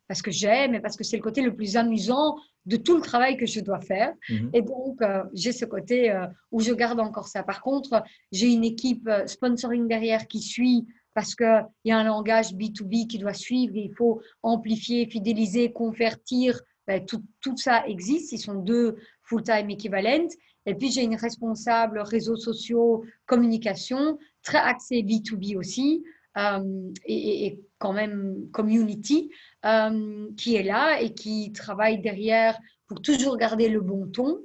[0.07, 3.01] parce que j'aime et parce que c'est le côté le plus amusant de tout le
[3.01, 4.13] travail que je dois faire.
[4.29, 4.49] Mhm.
[4.53, 7.43] Et donc, euh, j'ai ce côté euh, où je garde encore ça.
[7.43, 12.03] Par contre, j'ai une équipe euh, sponsoring derrière qui suit parce qu'il y a un
[12.03, 18.39] langage B2B qui doit suivre, il faut amplifier, fidéliser, convertir, ben, tout, ça existe, ils
[18.39, 20.27] sont deux full-time équivalents.
[20.65, 26.03] Et puis j'ai une responsable réseaux sociaux, communication, très axée B2B aussi,
[26.37, 29.31] euh, et, quand même community,
[29.65, 34.37] euh, qui est là et qui travaille derrière pour toujours garder le bon ton.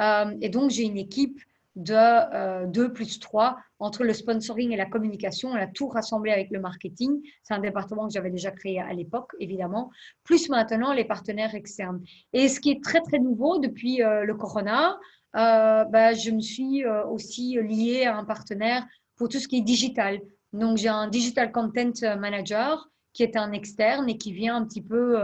[0.00, 1.40] Euh, et donc j'ai une équipe
[1.76, 5.50] de 2 plus 3 entre le sponsoring et la communication.
[5.50, 7.20] On a tout rassemblé avec le marketing.
[7.42, 9.90] C'est un département que j'avais déjà créé à l'époque, évidemment,
[10.24, 12.02] plus maintenant les partenaires externes.
[12.32, 14.98] Et ce qui est très, très nouveau depuis euh, le corona,
[15.36, 19.58] euh, bah, je me suis euh, aussi liée à un partenaire pour tout ce qui
[19.58, 20.20] est digital.
[20.52, 24.82] Donc, j'ai un digital content manager qui est un externe et qui vient un petit
[24.82, 25.16] peu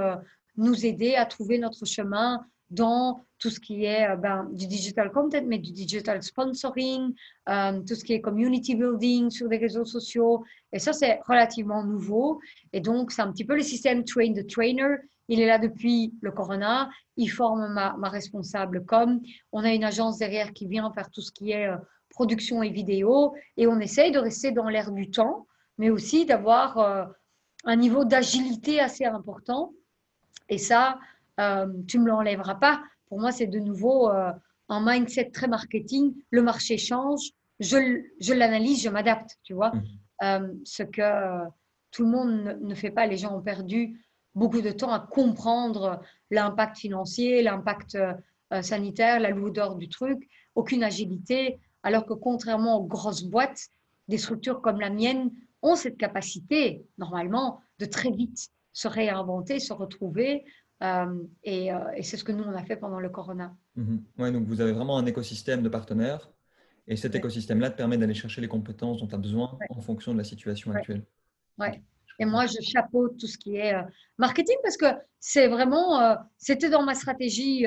[0.57, 5.11] nous aider à trouver notre chemin dans tout ce qui est euh, ben, du digital
[5.11, 7.15] content, mais du digital sponsoring,
[7.49, 10.45] euh, tout ce qui est community building sur les réseaux sociaux.
[10.73, 12.41] Et ça, c'est relativement nouveau.
[12.73, 14.97] Et donc, c'est un petit peu le système train the trainer.
[15.29, 16.91] Il est là depuis le corona.
[17.17, 19.21] Il forme ma, responsable com.
[19.53, 21.77] On a une agence derrière qui vient faire tout ce qui est euh,
[22.11, 23.35] production et vidéo.
[23.57, 25.47] Et on essaye de rester dans l'air du temps,
[25.79, 27.07] mais aussi d'avoir
[27.65, 29.73] un niveau d'agilité assez important.
[30.49, 30.99] Et ça,
[31.41, 32.83] euh, tu ne me l'enlèveras pas.
[33.09, 34.33] Pour moi, c'est de nouveau euh,
[34.69, 36.15] un mindset très marketing.
[36.31, 39.73] Le marché change, je, je l'analyse, je m'adapte, tu vois.
[39.73, 39.83] Mhm.
[40.23, 41.49] Euh, ce que
[41.91, 43.07] tout le monde ne fait pas.
[43.07, 46.01] Les gens ont perdu beaucoup de temps à comprendre
[46.31, 47.99] l'impact financier, l'impact
[48.61, 53.69] sanitaire, la lourdeur du truc, aucune agilité, alors que contrairement aux grosses boîtes,
[54.09, 55.33] des structures comme la mienne
[55.63, 60.45] ont cette capacité, normalement, de très vite se réinventer, se retrouver,
[60.83, 63.55] euh, euh, et, c'est ce que nous, on a fait pendant le corona.
[63.77, 64.03] Mhm.
[64.19, 66.31] Oui, donc vous avez vraiment un écosystème de partenaires.
[66.87, 70.13] Et cet écosystème-là te permet d'aller chercher les compétences dont tu as besoin en fonction
[70.13, 71.05] de la situation actuelle.
[71.59, 71.69] Oui.
[72.19, 73.83] Et moi, je chapeaute tout ce qui est euh,
[74.19, 74.87] marketing parce que
[75.21, 77.67] c'est vraiment, c'était dans ma stratégie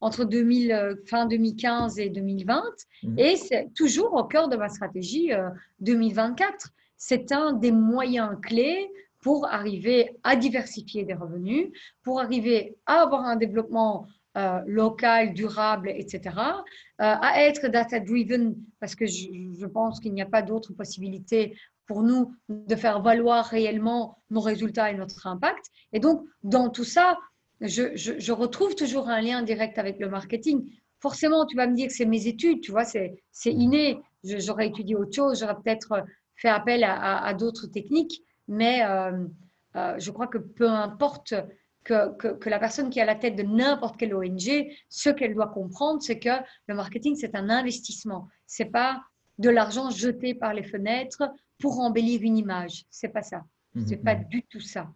[0.00, 2.62] entre 2000, fin 2015 et 2020.
[3.04, 3.18] Mhm.
[3.18, 5.30] Et c'est toujours au cœur de ma stratégie
[5.80, 6.70] 2024.
[6.96, 8.90] C'est un des moyens clés
[9.28, 11.68] pour arriver à diversifier des revenus,
[12.02, 14.06] pour arriver à avoir un développement
[14.38, 16.54] euh, local, durable, etc., euh,
[16.98, 22.32] à être data-driven, parce que je, pense qu'il n'y a pas d'autre possibilité pour nous
[22.48, 25.66] de faire valoir réellement nos résultats et notre impact.
[25.92, 27.18] Et donc, dans tout ça,
[27.60, 30.64] je, je retrouve toujours un lien direct avec le marketing.
[31.00, 33.98] Forcément, tu vas me dire que c'est mes études, tu vois, c'est inné.
[34.24, 36.02] J'aurais étudié autre chose, j'aurais peut-être
[36.38, 39.26] fait appel à, d'autres techniques, mais euh,
[39.76, 41.34] euh, je crois que peu importe
[41.84, 45.34] que, que, la personne qui est à la tête de n'importe quelle ONG, ce qu'elle
[45.34, 46.30] doit comprendre, c'est que
[46.66, 48.28] le marketing, c'est un investissement.
[48.46, 49.02] C'est pas
[49.38, 51.22] de l'argent jeté par les fenêtres
[51.58, 52.84] pour embellir une image.
[52.90, 53.44] C'est pas ça.
[53.74, 54.28] Mmh, c'est pas mmh.
[54.28, 54.88] du tout ça.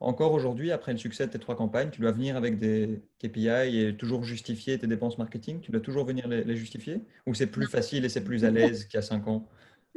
[0.00, 3.78] Encore aujourd'hui, après le succès de tes trois campagnes, tu dois venir avec des KPI
[3.78, 5.60] et toujours justifier tes dépenses marketing?
[5.60, 7.00] Tu dois toujours venir les, les justifier?
[7.26, 9.48] Ou c'est plus facile et c'est plus à l'aise qu'il y a cinq ans?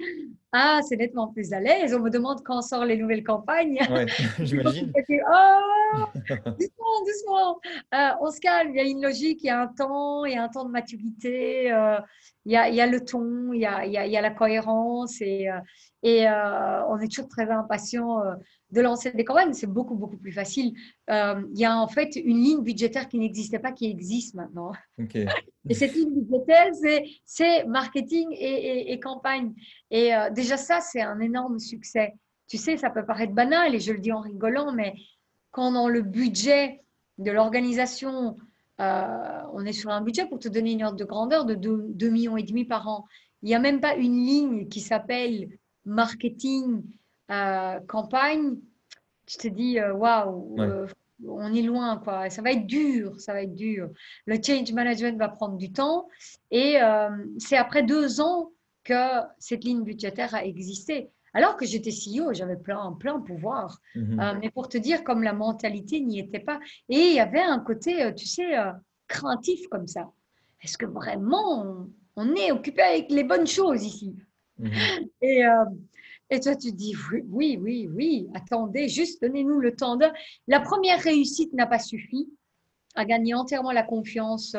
[0.52, 1.94] ah, c'est nettement plus à l'aise.
[1.94, 3.80] On me demande quand sort les nouvelles campagnes.
[3.90, 4.06] Ouais,
[4.40, 4.92] j'imagine.
[4.96, 7.60] oh, doucement, doucement.
[7.94, 8.72] Euh, on se calme.
[8.72, 10.66] Il y a une logique, il y a un temps, il y a un temps
[10.66, 11.72] de maturité.
[11.72, 12.00] Euh,
[12.46, 14.32] il, y a, il, y a, le ton, il y a, il y a, la
[14.32, 15.60] cohérence et, euh,
[16.04, 18.20] et on est toujours très impatient
[18.72, 19.54] de lancer des campagnes.
[19.54, 20.74] C'est beaucoup, beaucoup plus facile.
[21.10, 24.72] il y a en fait une ligne budgétaire qui n'existait pas, qui existe maintenant.
[25.70, 26.72] Et cette ligne budgétaire,
[27.26, 29.54] c'est marketing et, et, campagne.
[29.92, 32.16] Et déjà ça, c'est un énorme succès.
[32.48, 34.96] Tu sais, ça peut paraître banal et je le dis en rigolant, mais
[35.52, 36.82] quand dans le budget
[37.18, 38.38] de l'organisation,
[38.80, 42.10] euh, on est sur un budget pour te donner une ordre de grandeur de 2,
[42.10, 43.06] millions et demi par an.
[43.44, 45.50] Il n'y a même pas une ligne qui s'appelle
[45.86, 46.84] marketing
[47.32, 48.58] euh, campagne.
[49.28, 50.56] Je te dis, euh, waouh,
[51.28, 52.30] on est loin, quoi.
[52.30, 53.90] Ça va être dur, ça va être dur.
[54.26, 56.08] Le change management va prendre du temps
[56.50, 56.78] et
[57.38, 58.52] c'est après deux ans
[58.84, 61.12] que cette ligne budgétaire a existé.
[61.34, 63.80] Alors que j'étais CEO, j'avais plein, plein pouvoir.
[63.96, 64.20] Mhm.
[64.20, 66.60] Euh, mais pour te dire, comme la mentalité n'y était pas.
[66.90, 68.72] Et il y avait un côté, euh, tu sais, euh,
[69.08, 70.12] craintif comme ça.
[70.62, 74.16] Est-ce que vraiment on, est occupé avec les bonnes choses ici?
[74.60, 74.72] Mhm.
[75.22, 75.44] et,
[76.32, 76.96] et, toi, tu dis
[77.30, 80.00] oui, oui, oui, attendez, juste donnez-nous le temps.
[80.48, 82.28] La première réussite n'a pas suffi
[82.96, 84.56] à gagner entièrement la confiance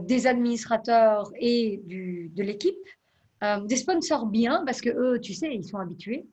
[0.00, 2.76] des administrateurs et du, de l'équipe.
[3.42, 6.26] Euh, des sponsors bien, parce que eux, tu sais, ils sont habitués.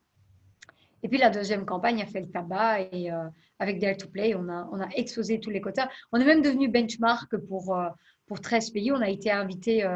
[1.04, 4.36] Et puis la deuxième campagne a fait le tabac et euh, avec Dare to Play,
[4.36, 5.88] on a, on a exposé tous les quotas.
[6.12, 7.88] On est même devenu benchmark pour, euh,
[8.26, 8.92] pour 13 pays.
[8.92, 9.88] On a été invité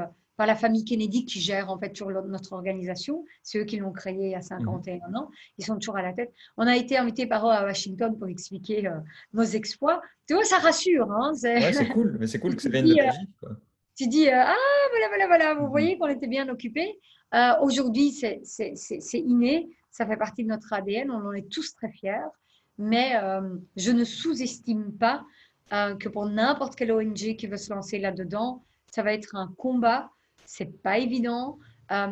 [0.41, 3.25] par la famille Kennedy qui gère en fait sur notre organisation.
[3.43, 5.15] C'est eux qui l'ont créé il y a 51 mmh.
[5.15, 5.29] ans.
[5.59, 6.33] Ils sont toujours à la tête.
[6.57, 8.89] On a été invité par eux à Washington pour expliquer
[9.33, 10.01] nos exploits.
[10.27, 11.11] Tu vois, ça rassure.
[11.11, 13.49] Hein ouais, c'est cool, mais c'est cool que ça vienne de ta
[13.95, 14.55] tu dis euh, Ah,
[14.89, 15.69] voilà, voilà, voilà, vous mhm.
[15.69, 16.99] voyez qu'on était bien occupés.
[17.35, 21.91] Euh, aujourd'hui, c'est inné, ça fait partie de notre ADN, on en est tous très
[21.91, 22.31] fiers,
[22.79, 25.23] mais euh, je ne sous-estime pas
[25.69, 30.09] que pour n'importe quelle ONG qui veut se lancer là-dedans, ça va être un combat,
[30.51, 31.57] c'est pas évident.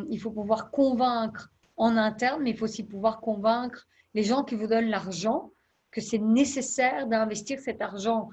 [0.08, 4.54] il faut pouvoir convaincre en interne, mais il faut aussi pouvoir convaincre les gens qui
[4.54, 5.50] vous donnent l'argent
[5.90, 8.30] que c'est nécessaire d'investir cet argent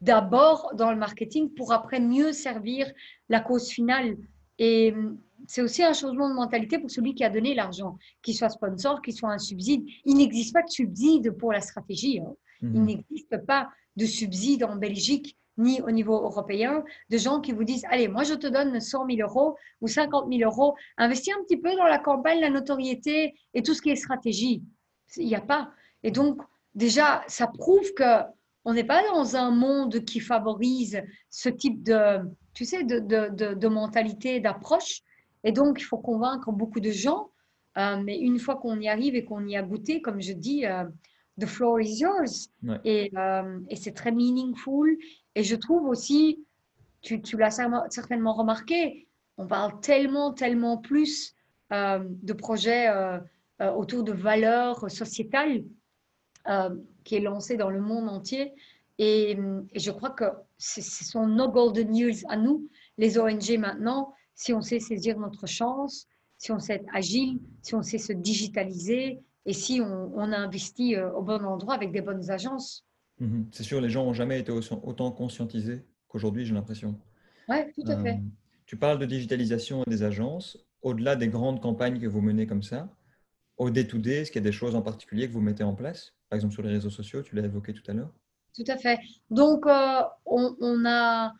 [0.00, 2.90] d'abord dans le marketing pour après mieux servir
[3.28, 4.16] la cause finale.
[4.58, 8.34] Et hum, c'est aussi un changement de mentalité pour celui qui a donné l'argent, qu'il
[8.34, 9.84] soit sponsor, qu'il soit un subside.
[10.06, 12.20] Il n'existe pas de subside pour la stratégie.
[12.20, 12.34] Hein.
[12.62, 12.74] Mhm.
[12.74, 17.64] Il n'existe pas de subside en Belgique ni au niveau européen, de gens qui vous
[17.64, 21.42] disent, allez, moi je te donne 100 000 euros ou 50 000 euros, investis un
[21.42, 24.62] petit peu dans la campagne, la notoriété et tout ce qui est stratégie.
[25.16, 25.70] Il n'y a pas.
[26.02, 26.40] Et donc,
[26.74, 28.22] déjà, ça prouve que
[28.64, 32.18] on n'est pas dans un monde qui favorise ce type de,
[32.52, 35.00] tu sais, de, de, de, mentalité, d'approche.
[35.44, 37.30] Et donc, il faut convaincre beaucoup de gens.
[37.78, 40.66] Euh, mais une fois qu'on y arrive et qu'on y a goûté, comme je dis,
[40.66, 40.84] euh,
[41.40, 42.50] the floor is yours.
[42.84, 44.96] Et, euh, et c'est très meaningful.
[45.34, 46.44] Et je trouve aussi,
[47.00, 47.50] tu, tu l'as
[47.90, 51.34] certainement remarqué, on parle tellement, tellement plus
[51.70, 52.88] de projets
[53.60, 55.64] autour de valeurs sociétales
[57.04, 58.52] qui est lancé dans le monde entier.
[58.98, 59.38] Et,
[59.74, 60.26] je crois que
[60.58, 62.68] ce sont nos golden years à nous,
[62.98, 67.74] les ONG maintenant, si on sait saisir notre chance, si on sait être agile, si
[67.74, 69.20] on sait se digitaliser
[69.50, 72.86] et si on, on a investi euh, au bon endroit avec des bonnes agences.
[73.18, 73.48] Mhm.
[73.50, 76.96] C'est sûr, les gens n'ont jamais été autant conscientisés qu'aujourd'hui, j'ai l'impression.
[77.48, 78.14] Oui, tout à fait.
[78.14, 78.28] Euh,
[78.64, 80.56] tu parles de digitalisation des agences.
[80.82, 82.88] Au-delà des grandes campagnes que vous menez comme ça,
[83.56, 86.14] au day-to-day, est-ce qu'il y a des choses en particulier que vous mettez en place?
[86.28, 88.12] Par exemple sur les réseaux sociaux, tu l'as évoqué tout à l'heure.
[88.54, 89.00] Tout à fait.
[89.30, 91.34] Donc, euh, on, a,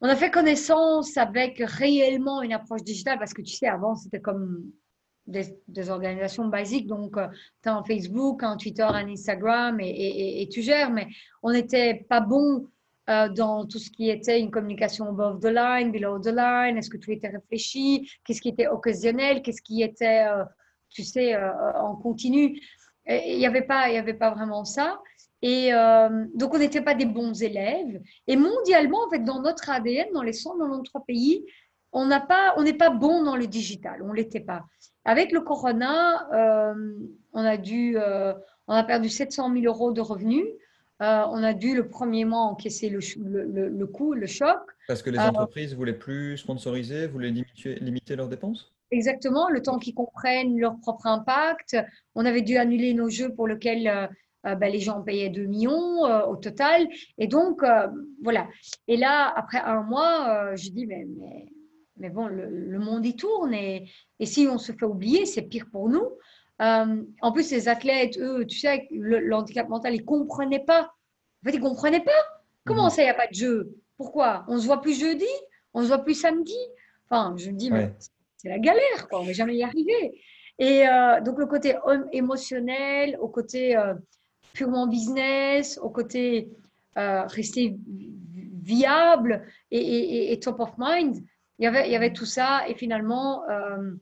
[0.00, 4.20] on a fait connaissance avec réellement une approche digitale parce que tu sais, avant, c'était
[4.20, 4.70] comme
[5.26, 6.86] des, organisations basiques.
[6.86, 7.16] Donc,
[7.62, 10.90] tu as un Facebook, un Twitter, un Instagram et, tu gères.
[10.90, 11.08] Mais
[11.42, 12.66] on n'était pas bon
[13.06, 16.76] dans tout ce qui était une communication above the line, below the line.
[16.76, 18.10] Est-ce que tout était réfléchi?
[18.24, 19.42] Qu'est-ce qui était occasionnel?
[19.42, 20.26] Qu'est-ce qui était,
[20.88, 22.60] tu sais, en continu?
[23.06, 25.00] Il n'y avait, pas, avait pas vraiment ça.
[25.42, 28.00] Et euh, donc, on n'était pas des bons élèves.
[28.26, 31.44] Et mondialement, en fait, dans notre ADN, dans les 193 pays,
[31.92, 34.02] on n'a pas, n'est pas bon dans le digital.
[34.02, 34.64] On l'était pas.
[35.04, 36.94] Avec le corona, euh,
[37.32, 38.34] on a dû, euh,
[38.68, 40.46] on a perdu 700 000 euros de revenus.
[41.00, 44.58] on a dû le premier mois encaisser le, le, le, coût, le choc.
[44.86, 48.74] Parce que les entreprises voulaient plus sponsoriser, voulaient limiter, limiter leurs dépenses?
[48.90, 51.76] Exactement, le temps qu'ils comprennent leur propre impact.
[52.14, 54.10] On avait dû annuler nos jeux pour lesquels
[54.46, 56.88] euh, ben, les gens payaient 2 millions euh, au total.
[57.18, 57.88] Et donc, euh,
[58.22, 58.48] voilà.
[58.88, 61.46] Et là, après un mois, je dis, mais, mais,
[62.08, 63.52] bon, le, monde y tourne.
[63.52, 66.08] Et, et, si on se fait oublier, c'est pire pour nous.
[66.58, 70.82] en plus, les athlètes, eux, tu sais, le, handicap mental, ils ne comprenaient pas.
[70.82, 72.22] En fait, ils ne comprenaient pas.
[72.64, 72.90] Comment mhm.
[72.90, 73.76] ça, il n'y a pas de jeu?
[73.98, 74.44] Pourquoi?
[74.48, 75.28] On ne se voit plus jeudi
[75.74, 76.56] On ne se voit plus samedi
[77.10, 77.92] Enfin, je me dis, mais
[78.36, 79.18] c'est la galère, quoi.
[79.18, 80.22] on ne va jamais y arriver.
[80.58, 80.84] Et
[81.24, 81.74] donc, le côté
[82.12, 83.76] émotionnel, au côté
[84.52, 86.50] purement business, au côté
[86.96, 87.76] euh, rester
[88.62, 91.24] viable et, top of mind.
[91.60, 93.92] Il y, avait, tout ça et finalement, euh,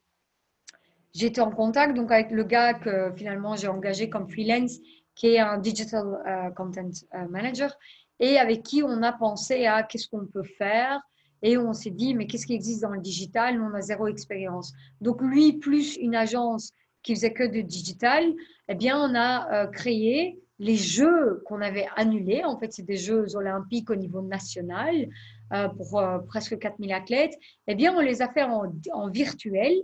[1.13, 4.79] j'étais en contact donc avec le gars que finalement j'ai engagé comme freelance,
[5.17, 6.89] qui est un digital euh, content
[7.29, 7.77] manager,
[8.21, 11.01] et avec qui on a pensé à qu'est-ce qu'on peut faire.
[11.43, 13.61] Et on s'est dit, mais qu'est-ce qui existe dans le digital?
[13.61, 14.73] On a zéro expérience.
[15.01, 18.25] Donc lui, plus une agence qui faisait que de digital,
[18.69, 23.37] eh bien, on a créé les jeux qu'on avait annulés, en fait, c'est des Jeux
[23.37, 25.07] olympiques au niveau national euh,
[25.77, 27.35] pour euh, presque 4000 athlètes,
[27.67, 29.75] eh bien, on les a fait en, virtuel.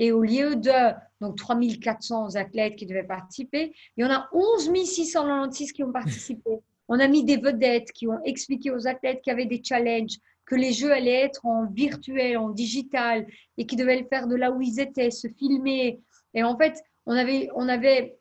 [0.00, 4.70] Et au lieu de donc 3400 athlètes qui devaient participer, il y en a 11
[4.84, 6.50] 696 qui ont participé.
[6.86, 10.18] On a mis des vedettes qui ont expliqué aux athlètes qu'il y avait des challenges,
[10.46, 14.36] que les jeux allaient être en virtuel, en digital, et qu'ils devaient le faire de
[14.36, 16.00] là où ils étaient, se filmer.
[16.32, 18.16] Et en fait, on avait, on avait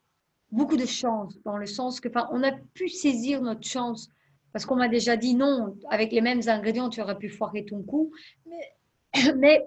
[0.51, 4.09] beaucoup de chance, dans le sens que, enfin, on a pu saisir notre chance,
[4.53, 7.83] parce qu'on m'a déjà dit non, avec les mêmes ingrédients, tu aurais pu foirer ton
[7.83, 8.11] coup.
[9.37, 9.65] Mais,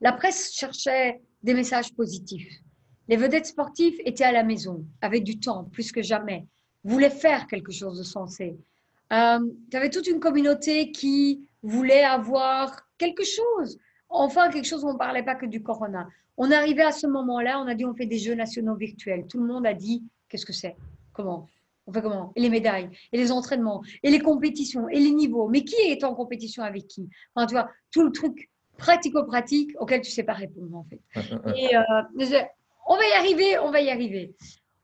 [0.00, 2.60] la presse cherchait des messages positifs.
[3.08, 6.46] Les vedettes sportives étaient à la maison, avaient du temps, plus que jamais,
[6.82, 8.56] voulaient faire quelque chose de sensé.
[9.12, 9.38] Euh,
[9.70, 13.78] tu avais toute une communauté qui voulait avoir quelque chose,
[14.08, 16.08] enfin quelque chose où on ne parlait pas que du corona.
[16.36, 19.26] On arrivé à ce moment-là, on a dit on fait des Jeux nationaux virtuels.
[19.26, 20.76] Tout le monde a dit qu'est-ce que c'est?
[21.12, 21.48] Comment?
[21.86, 22.32] On fait comment?
[22.36, 25.48] Et les médailles, et les entraînements, et les compétitions, et les niveaux.
[25.48, 27.08] Mais qui est en compétition avec qui?
[27.34, 31.00] Enfin, tu vois, tout le truc pratico-pratique auquel tu ne sais pas répondre en fait.
[31.56, 32.42] Et euh,
[32.88, 34.34] on va y arriver, on va y arriver.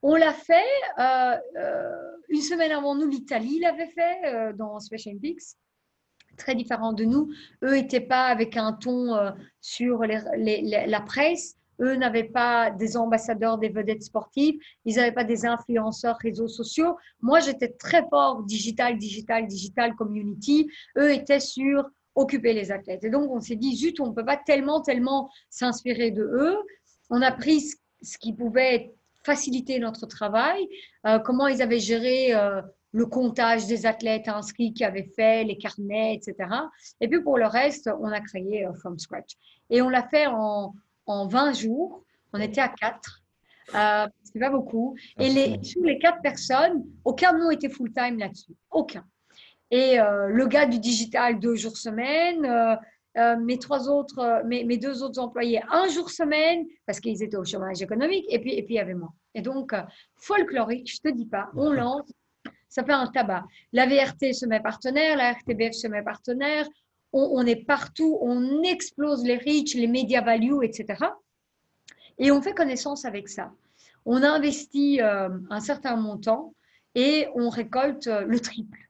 [0.02, 0.54] On l'a fait
[0.98, 5.56] euh, euh, une semaine avant nous, l'Italie l'avait fait dans Special Olympics
[6.40, 7.30] très différents de nous.
[7.62, 9.30] Eux n'étaient pas avec un ton euh,
[9.60, 11.56] sur la presse.
[11.80, 14.58] Eux n'avaient pas des ambassadeurs, des vedettes sportives.
[14.84, 16.96] Ils n'avaient pas des influenceurs réseaux sociaux.
[17.20, 20.68] Moi, j'étais très fort digital, digital, digital community.
[20.96, 23.04] Eux étaient sur occuper les athlètes.
[23.04, 26.56] Et donc, on s'est dit, zut, on ne peut pas tellement, tellement s'inspirer de eux.
[27.08, 27.60] On a pris
[28.02, 28.92] ce qui pouvait
[29.24, 30.66] faciliter notre travail,
[31.06, 32.62] euh, comment ils avaient géré euh,
[32.92, 36.48] le comptage des athlètes inscrits qui avaient fait, les carnets, etc.
[37.00, 39.36] Et puis pour le reste, on a créé euh, From Scratch.
[39.68, 40.74] Et on l'a fait en,
[41.10, 42.04] en 20 jours.
[42.32, 43.22] On était à 4.
[43.74, 44.96] Euh, c'est pas beaucoup.
[45.18, 48.54] Et les, sur les quatre personnes, aucun nom était full-time là-dessus.
[48.70, 49.04] Aucun.
[49.70, 52.44] Et euh, le gars du digital, deux jours semaine.
[52.46, 57.36] Euh, mes trois autres, mes, mes, deux autres employés, un jour semaine, parce qu'ils étaient
[57.36, 59.12] au chômage économique, et puis, et puis il y avait moi.
[59.34, 59.74] Et donc,
[60.14, 62.08] folklorique, je te dis pas, on lance,
[62.68, 63.44] ça fait un tabac.
[63.72, 66.68] La VRT se met partenaire, la RTBF se met partenaire,
[67.12, 71.04] on, est partout, on explose les reach, les media value, etc.
[72.18, 73.52] Et on fait connaissance avec ça.
[74.06, 76.54] On a investi euh, un certain montant
[76.94, 78.88] et on récolte euh, le triple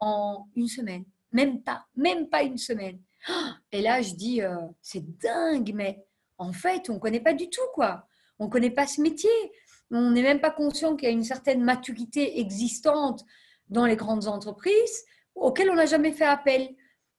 [0.00, 1.04] en une semaine.
[1.32, 2.98] Même pas, même pas une semaine.
[3.72, 6.04] Et là, je dis, euh, c'est dingue, mais
[6.38, 8.06] en fait, on ne connaît pas du tout, quoi.
[8.38, 9.30] On ne connaît pas ce métier
[9.90, 13.24] on n'est même pas conscient qu'il y a une certaine maturité existante
[13.68, 15.04] dans les grandes entreprises
[15.34, 16.74] auxquelles on n'a jamais fait appel.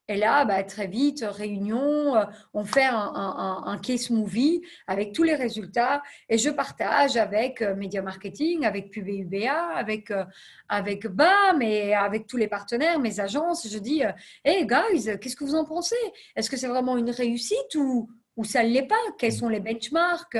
[0.10, 5.36] Et là, bah, très vite, réunion, euh, on fait un, case movie avec tous les
[5.36, 10.24] résultats et je partage avec euh, Media Marketing, avec PUBUBA, avec, euh,
[10.70, 13.68] avec BAM et avec tous les partenaires, mes agences.
[13.70, 14.02] Je dis,
[14.46, 15.96] hey guys, qu'est-ce que vous en pensez?
[16.36, 19.60] Est-ce que c'est vraiment une réussite ou, ou ça ne l'est pas, quels sont les
[19.60, 20.38] benchmarks,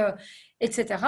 [0.62, 1.04] etc.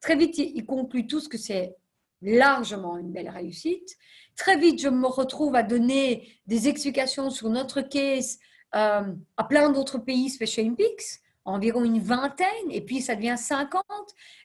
[0.00, 1.76] Très vite, ils concluent tous que c'est
[2.22, 3.96] largement une belle réussite.
[4.40, 8.38] Très vite, je me retrouve à donner des explications sur notre case
[8.72, 13.84] à plein d'autres pays Special Olympics environ une vingtaine, et puis ça devient 50.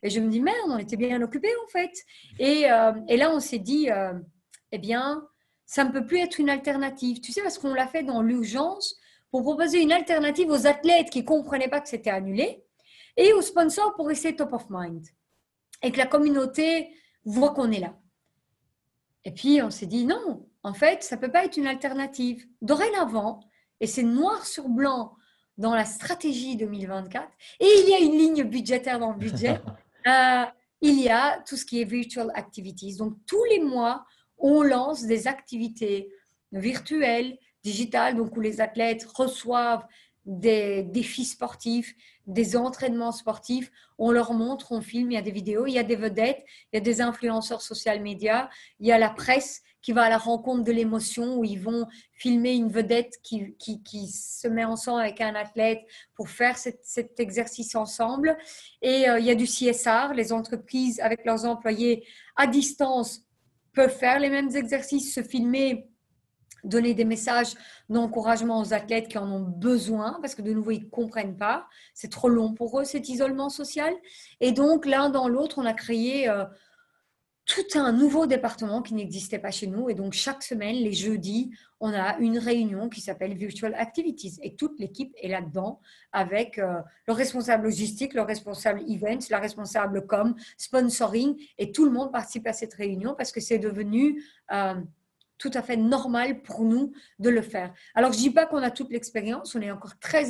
[0.04, 1.94] Et je me dis, merde, on était bien occupés en fait.
[2.40, 4.12] Et, euh, là, on s'est dit, euh,
[4.74, 5.26] eh bien,
[5.66, 7.22] ça ne peut plus être une alternative.
[7.22, 8.98] Tu sais, parce qu'on l'a fait dans l'urgence
[9.32, 12.66] pour proposer une alternative aux athlètes qui ne comprenaient pas que c'était annulé
[13.16, 15.08] et aux sponsors pour rester top of mind.
[15.82, 16.90] Et que la communauté
[17.24, 17.94] voit qu'on est là.
[19.26, 22.46] Et puis, on s'est dit, non, en fait, ça ne peut pas être une alternative.
[22.62, 23.42] Dorénavant,
[23.80, 25.16] et c'est noir sur blanc
[25.58, 27.28] dans la stratégie 2024
[27.60, 29.60] et il y a une ligne budgétaire dans le budget.
[30.08, 30.46] Euh,
[30.82, 32.96] il y a tout ce qui est virtual activities.
[32.98, 34.06] Donc tous les mois,
[34.38, 36.12] on lance des activités
[36.52, 39.84] virtuelles, digitales, donc où les athlètes reçoivent
[40.24, 41.96] des défis sportifs,
[42.28, 43.72] des entraînements sportifs.
[43.98, 46.44] On leur montre, on filme, il y a des vidéos, il y a des vedettes,
[46.72, 48.50] il y a des influenceurs social médias,
[48.80, 51.86] il y a la presse qui va à la rencontre de l'émotion, où ils vont
[52.14, 55.82] filmer une vedette qui, qui, se met ensemble avec un athlète
[56.16, 58.36] pour faire cet, exercice ensemble.
[58.82, 62.04] Et euh, il y a du CSR, les entreprises avec leurs employés
[62.36, 63.28] à distance
[63.74, 65.88] peuvent faire les mêmes exercices, se filmer
[66.66, 67.54] donner des messages
[67.90, 71.68] d'encouragement aux athlètes qui en ont besoin, parce que de nouveau, ils ne comprennent pas.
[71.94, 73.94] C'est trop long pour eux, cet isolement social.
[74.42, 76.46] Et donc, l'un dans l'autre, on a créé euh,
[77.46, 79.90] tout un nouveau département qui n'existait pas chez nous.
[79.90, 84.40] Et donc, chaque semaine, les jeudis, on a une réunion qui s'appelle Virtual Activities.
[84.42, 85.80] Et toute l'équipe est là-dedans
[86.12, 91.36] avec euh, le responsable logistique, le responsable events, la responsable com, sponsoring.
[91.60, 94.74] Et tout le monde participe à cette réunion parce que c'est devenu euh,
[95.38, 97.74] tout à fait normal pour nous de le faire.
[97.94, 99.56] Alors, je ne dis pas qu'on a toute l'expérience.
[99.56, 100.26] On est encore très,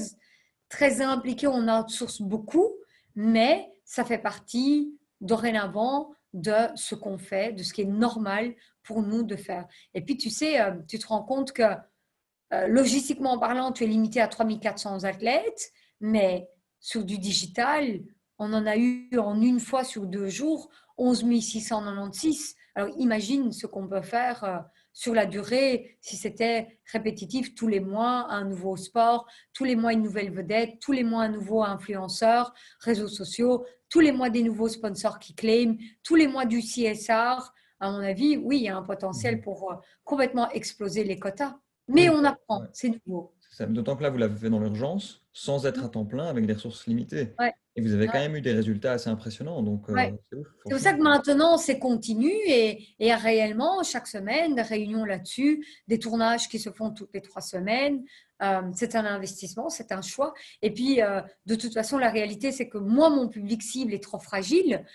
[0.69, 1.47] très impliqué.
[1.47, 2.73] On outsource beaucoup.
[3.15, 9.01] Mais ça fait partie dorénavant de ce qu'on fait, de ce qui est normal pour
[9.01, 9.67] nous de faire.
[9.93, 11.63] Et puis, tu sais, euh, tu te rends compte que
[12.53, 16.49] euh, logistiquement parlant, tu es limité à 3400 athlètes, mais
[16.79, 18.01] sur du digital,
[18.37, 22.55] on en a eu en une fois sur deux jours 11 696.
[22.75, 24.57] Alors imagine ce qu'on peut faire euh,
[24.95, 29.93] sur la durée si c'était répétitif tous les mois, un nouveau sport, tous les mois
[29.93, 34.41] une nouvelle vedette, tous les mois un nouveau influenceur, réseaux sociaux, tous les mois des
[34.41, 38.69] nouveaux sponsors qui claiment, tous les mois du CSR, à mon avis, oui, il y
[38.69, 39.41] a un potentiel mhm.
[39.41, 39.75] pour euh,
[40.05, 41.57] complètement exploser les quotas.
[41.89, 43.33] Mais on apprend, c'est nouveau.
[43.59, 46.53] D'autant que là, vous l'avez fait dans l'urgence, sans être à temps plein, avec des
[46.53, 47.33] ressources limitées.
[47.77, 49.61] Et vous avez quand même eu des résultats assez impressionnants.
[49.61, 49.95] Donc, euh,
[50.31, 55.65] c'est pour ça que maintenant, c'est continu et, et réellement, chaque semaine, des réunions là-dessus,
[55.89, 58.01] des tournages qui se font toutes les trois semaines.
[58.41, 60.33] Euh, c'est un investissement, c'est un choix.
[60.61, 64.03] Et puis, euh, de toute façon, la réalité, c'est que moi, mon public cible est
[64.03, 64.85] trop fragile.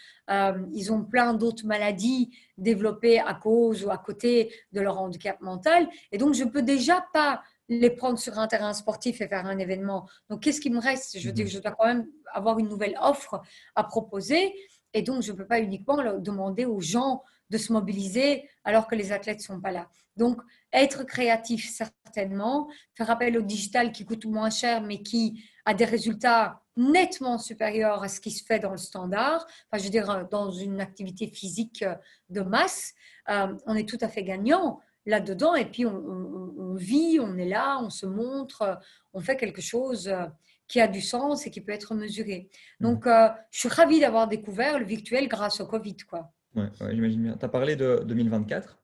[0.73, 5.87] ils ont plein d'autres maladies développées à cause ou à côté de leur handicap mental.
[6.13, 9.59] Et donc, je peux déjà pas les prendre sur un terrain sportif et faire un
[9.59, 10.09] événement.
[10.29, 11.19] Donc, qu'est-ce qui me reste?
[11.19, 11.49] Je dis, mhm.
[11.49, 13.43] je dois quand même avoir une nouvelle offre
[13.75, 14.55] à proposer.
[14.95, 18.95] Et donc, je ne peux pas uniquement demander aux gens de se mobiliser alors que
[18.95, 19.89] les athlètes ne sont pas là.
[20.17, 20.41] Donc,
[20.73, 22.69] être créatif, certainement.
[22.95, 28.03] Faire appel au digital qui coûte moins cher, mais qui a des résultats nettement supérieurs
[28.03, 29.47] à ce qui se fait dans le standard.
[29.67, 31.85] Enfin, je veux dire, dans une activité physique
[32.29, 32.95] de masse,
[33.29, 37.79] euh, on est tout à fait gagnant là-dedans et puis on, vit, on est là,
[37.81, 38.79] on se montre,
[39.13, 40.27] on fait quelque chose euh,
[40.71, 42.49] qui a du sens et qui peut être mesuré.
[42.79, 42.85] Mmh.
[42.85, 45.97] Donc, euh, je suis ravie d'avoir découvert le virtuel grâce au Covid.
[46.09, 46.33] Quoi.
[46.55, 47.37] Ouais, j'imagine bien.
[47.37, 48.79] Tu as parlé de 2024,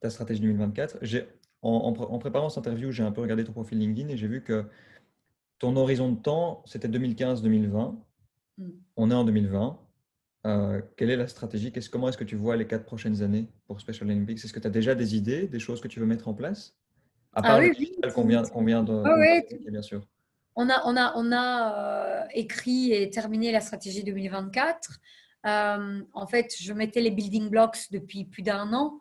[0.00, 0.98] ta stratégie 2024.
[1.62, 4.42] En, en, préparant cette interview, j'ai un peu regardé ton profil LinkedIn et j'ai vu
[4.42, 4.66] que
[5.58, 7.96] ton horizon de temps, c'était 2015-2020.
[8.58, 8.68] Mmh.
[8.96, 9.80] On est en 2020.
[10.46, 11.72] Euh, quelle est la stratégie?
[11.90, 14.44] Comment est-ce que tu vois les quatre prochaines années pour Special Olympics?
[14.44, 16.76] Est-ce que tu as déjà des idées, des choses que tu veux mettre en place?
[17.32, 18.12] À part ah, oui, oui.
[18.12, 18.42] qu'on vient,
[18.82, 20.06] de bien sûr.
[20.60, 24.98] On a, on a, on a euh, écrit et terminé la stratégie 2024.
[25.46, 29.00] Euh, en fait, je mettais les building blocks depuis plus d'un an,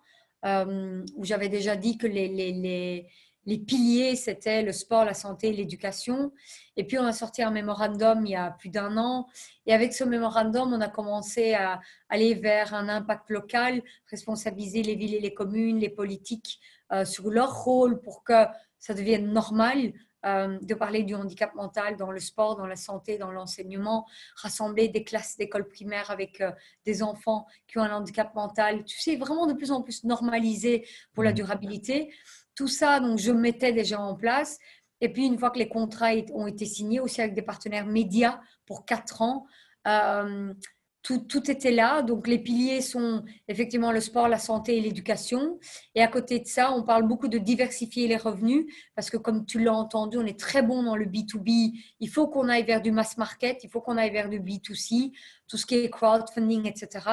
[1.15, 3.09] où j'avais déjà dit que les, les, les
[3.49, 6.31] les piliers, c'était le sport, la santé, l'éducation.
[6.77, 9.27] Et puis, on a sorti un mémorandum il y a plus d'un an.
[9.65, 11.79] Et avec ce mémorandum, on a commencé à
[12.09, 13.81] aller vers un impact local,
[14.11, 16.59] responsabiliser les villes et les communes, les politiques
[16.91, 18.45] euh, sur leur rôle pour que
[18.77, 19.93] ça devienne normal
[20.25, 24.05] euh, de parler du handicap mental dans le sport, dans la santé, dans l'enseignement,
[24.35, 26.51] rassembler des classes d'école primaire avec euh,
[26.85, 28.83] des enfants qui ont un handicap mental.
[28.83, 31.35] Tu sais, vraiment de plus en plus normalisé pour la mmh.
[31.35, 32.13] durabilité.
[32.55, 34.59] Tout ça, donc, je mettais déjà en place.
[35.01, 38.41] Et puis, une fois que les contrats ont été signés, aussi avec des partenaires médias
[38.65, 39.45] pour quatre ans,
[39.87, 40.53] euh,
[41.01, 42.01] tout, était là.
[42.01, 45.59] Donc, les piliers sont effectivement le sport, la santé et l'éducation.
[45.95, 49.45] Et à côté de ça, on parle beaucoup de diversifier les revenus parce que, comme
[49.45, 51.71] tu l'as entendu, on est très bon dans le B2B.
[51.99, 55.11] Il faut qu'on aille vers du mass market, il faut qu'on aille vers du B2C,
[55.47, 57.05] tout ce qui est crowdfunding, etc.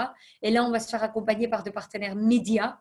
[0.42, 2.78] Et là, on va se faire accompagner par des partenaires médias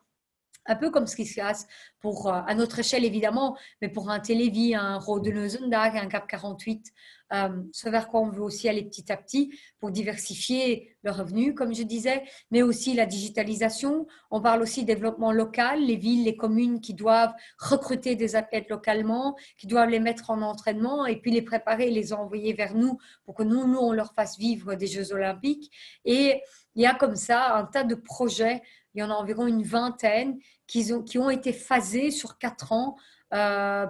[0.66, 1.68] un peu comme ce qui se passe
[1.99, 6.28] pour, euh, à notre échelle évidemment, mais pour un Télévis, un Rode Neusendag, un Cap
[6.28, 6.91] 48,
[7.34, 11.55] euh, ce vers quoi on veut aussi aller petit à petit pour diversifier le revenu,
[11.55, 14.05] comme je disais, mais aussi la digitalisation.
[14.30, 19.36] On parle aussi développement local, les villes, les communes qui doivent recruter des athlètes localement,
[19.57, 23.34] qui doivent les mettre en entraînement et puis les préparer, les envoyer vers nous pour
[23.34, 25.72] que nous, nous, on leur fasse vivre des Jeux olympiques.
[26.05, 26.41] Et
[26.76, 28.61] il y a comme ça un tas de projets
[28.95, 32.72] il y en a environ une vingtaine qui ont, qui ont été phasés sur quatre
[32.72, 32.97] ans
[33.34, 33.88] euh,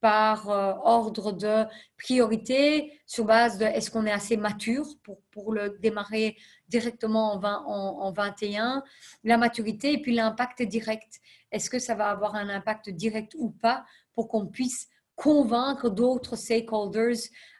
[0.00, 1.64] par euh, ordre de
[1.96, 6.36] priorité, sur base de est-ce qu'on est assez mature pour, pour le démarrer
[6.68, 8.84] directement en, 20, en, 21,
[9.24, 11.20] la maturité et puis l'impact direct.
[11.50, 16.36] Est-ce que ça va avoir un impact direct ou pas pour qu'on puisse convaincre d'autres
[16.36, 17.16] stakeholders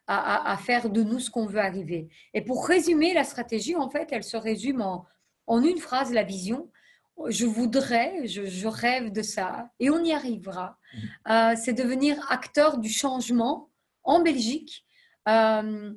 [0.06, 2.08] à, à, faire de nous ce qu'on veut arriver?
[2.34, 5.06] Et pour résumer la stratégie, en fait, elle se résume en,
[5.48, 6.70] en une phrase, la vision
[7.28, 10.98] je voudrais, je, rêve de ça, et on y arrivera, mmh.
[11.30, 13.70] euh, c'est devenir acteur du changement
[14.04, 14.84] en Belgique
[15.28, 15.92] euh,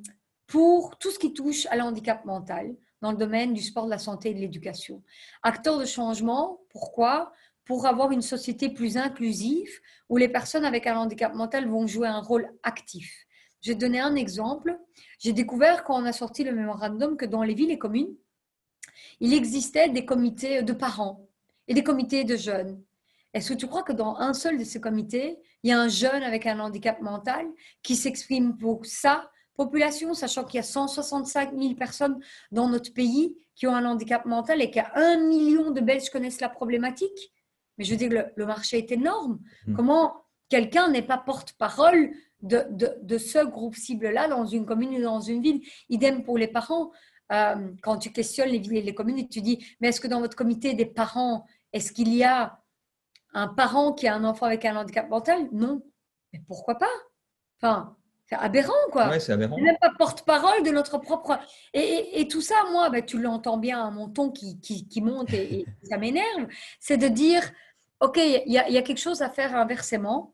[0.48, 3.98] pour tout ce qui touche à l'handicap mental dans le domaine du sport, de la
[3.98, 5.02] santé et de l'éducation.
[5.44, 7.32] Acteur de changement, pourquoi?
[7.66, 9.72] Pour avoir une société plus inclusive
[10.10, 13.26] où les personnes avec un handicap mental vont jouer un rôle actif.
[13.62, 14.78] Je vais donner un exemple.
[15.20, 18.14] J'ai découvert quand on a sorti le mémorandum que dans les villes et communes,
[19.20, 21.28] il existait des comités de parents
[21.68, 22.82] et des comités de jeunes.
[23.34, 25.88] Est-ce que tu crois que dans un seul de ces comités, il y a un
[25.88, 27.48] jeune avec un handicap mental
[27.82, 32.20] qui s'exprime pour sa population, sachant qu'il y a 165 000 personnes
[32.52, 36.50] dans notre pays qui ont un handicap mental et qu'un million de Belges connaissent la
[36.50, 37.32] problématique?
[37.78, 39.40] Mais je veux dire, le, le marché est énorme.
[39.68, 39.76] Hmm.
[39.76, 42.12] Comment quelqu'un n'est pas porte-parole
[42.42, 45.62] de, de, de, ce groupe cible-là dans une commune ou dans une ville?
[45.90, 46.92] Idem pour les parents.
[47.32, 50.20] Euh, quand tu questionnes les villes et les communes tu dis, mais est-ce que dans
[50.20, 52.60] votre comité des parents, est-ce qu'il y a
[53.34, 55.48] un parent qui a un enfant avec un handicap mental?
[55.52, 55.82] Non.
[56.34, 56.92] Mais pourquoi pas?
[57.62, 57.96] Enfin,
[58.32, 59.10] c'est aberrant, quoi.
[59.10, 59.58] Ouais, c'est aberrant.
[59.58, 61.40] même pas porte-parole de notre propre.
[61.74, 65.66] Et, tout ça, moi, ben, tu l'entends bien à mon ton qui, qui, monte et,
[65.84, 66.48] ça m'énerve.
[66.80, 67.44] C'est de dire,
[68.00, 70.34] OK, il y, y, a quelque chose à faire inversement.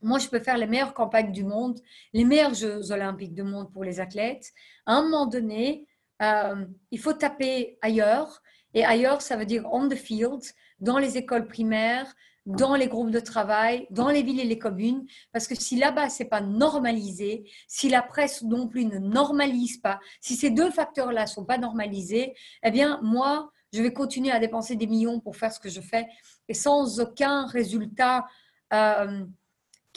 [0.00, 1.80] Moi, je peux faire les meilleures campagnes du monde,
[2.12, 4.52] les meilleurs Jeux olympiques du monde pour les athlètes.
[4.86, 5.86] À un moment donné,
[6.22, 8.42] euh, il faut taper ailleurs.
[8.74, 10.42] Et ailleurs, ça veut dire on the field,
[10.80, 12.14] dans les écoles primaires,
[12.48, 16.08] dans les groupes de travail, dans les villes et les communes, parce que si là-bas
[16.08, 21.26] c'est pas normalisé, si la presse non plus ne normalise pas, si ces deux facteurs-là
[21.26, 25.52] sont pas normalisés, eh bien moi je vais continuer à dépenser des millions pour faire
[25.52, 26.06] ce que je fais
[26.48, 28.26] et sans aucun résultat
[28.72, 29.24] euh,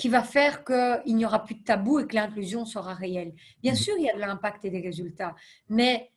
[0.01, 3.35] qui va faire qu'il n'y aura plus de tabou et que l'inclusion sera réelle.
[3.61, 3.75] Bien mmh.
[3.75, 5.35] sûr, il y a de l'impact et des résultats,
[5.69, 6.09] mais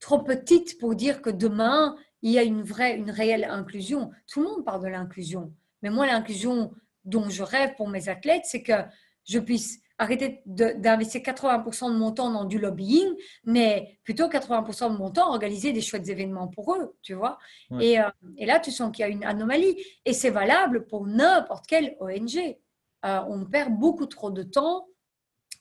[0.00, 4.10] trop petite pour dire que demain, il y a une vraie, une réelle inclusion.
[4.26, 5.52] Tout le monde parle de l'inclusion.
[5.82, 6.72] Mais moi, l'inclusion
[7.04, 8.72] dont je rêve pour mes athlètes, c'est que
[9.28, 13.06] je puisse arrêter d'investir 80% de mon temps dans du lobbying,
[13.44, 17.38] mais plutôt 80% de mon temps organiser des chouettes événements pour eux, tu vois.
[17.80, 18.08] Et, euh,
[18.38, 19.76] et, là, tu sens qu'il y a une anomalie.
[20.06, 22.56] Et c'est valable pour n'importe quelle ONG.
[23.06, 24.86] Euh, on perd beaucoup trop de temps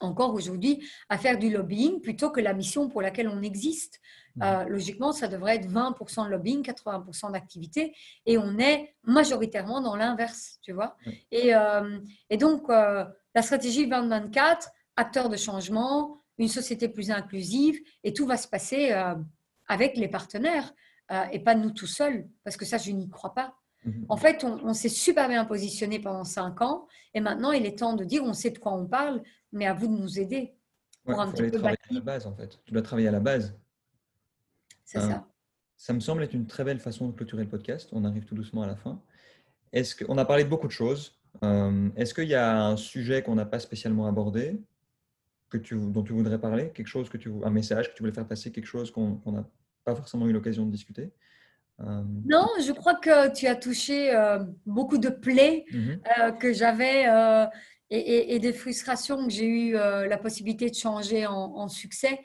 [0.01, 4.01] encore aujourd'hui à faire du lobbying plutôt que la mission pour laquelle on existe.
[4.35, 4.43] Mmh.
[4.43, 9.95] Euh, logiquement, ça devrait être 20% de lobbying, 80% d'activité, et on est majoritairement dans
[9.95, 10.97] l'inverse, tu vois.
[11.31, 18.11] Et, euh, et, donc, la stratégie 2024, acteur de changement, une société plus inclusive, et
[18.11, 18.91] tout va se passer
[19.67, 20.73] avec les partenaires
[21.31, 23.55] et pas nous tout seuls, parce que ça, je n'y crois pas.
[23.85, 24.05] Mhm.
[24.09, 27.93] En fait, on, s'est super bien positionné pendant cinq ans et maintenant il est temps
[27.93, 29.21] de dire on sait de quoi on parle,
[29.51, 30.55] mais à vous de nous aider.
[31.05, 32.59] Pour un petit peu travailler à la base en fait.
[32.65, 33.55] Tu dois travailler à la base.
[34.83, 35.11] C'est ça.
[35.11, 35.31] Euh,
[35.77, 37.89] ça me semble être une très belle façon de clôturer le podcast.
[37.91, 39.01] On arrive tout doucement à la fin.
[39.71, 41.19] Est-ce qu'on a parlé de beaucoup de choses.
[41.43, 44.61] Euh, est-ce qu'il y a un sujet qu'on n'a pas spécialement abordé
[45.49, 46.71] que tu, dont tu voudrais parler?
[46.73, 49.47] Quelque chose que tu, un message que tu voulais faire passer, quelque chose qu'on n'a
[49.83, 51.11] pas forcément eu l'occasion de discuter?
[51.79, 55.99] Non, je crois que tu as touché euh, beaucoup de plaies mhm.
[56.19, 57.05] euh, que j'avais
[57.89, 62.19] et, des frustrations que j'ai eu la possibilité de changer en, succès.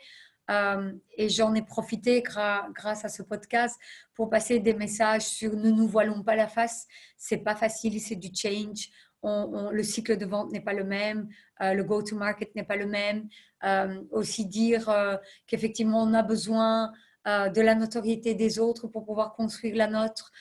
[0.49, 3.79] et j'en ai profité grâce à ce podcast
[4.15, 6.87] pour passer des messages sur ne nous voilons pas la face.
[7.17, 8.89] C'est pas facile, c'est du change.
[9.23, 11.29] le cycle de vente n'est pas le même,
[11.63, 13.29] euh, le go-to-market n'est pas le même.
[13.65, 16.93] Euh, aussi dire euh, qu'effectivement, on a besoin
[17.27, 20.33] de la notoriété des autres pour pouvoir construire la nôtre,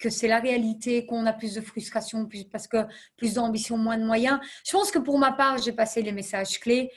[0.00, 2.78] que c'est la réalité, qu'on a plus de frustration, plus, parce que
[3.16, 4.40] plus d'ambition, moins de moyens.
[4.66, 6.90] Je pense que pour ma part, j'ai passé les messages clés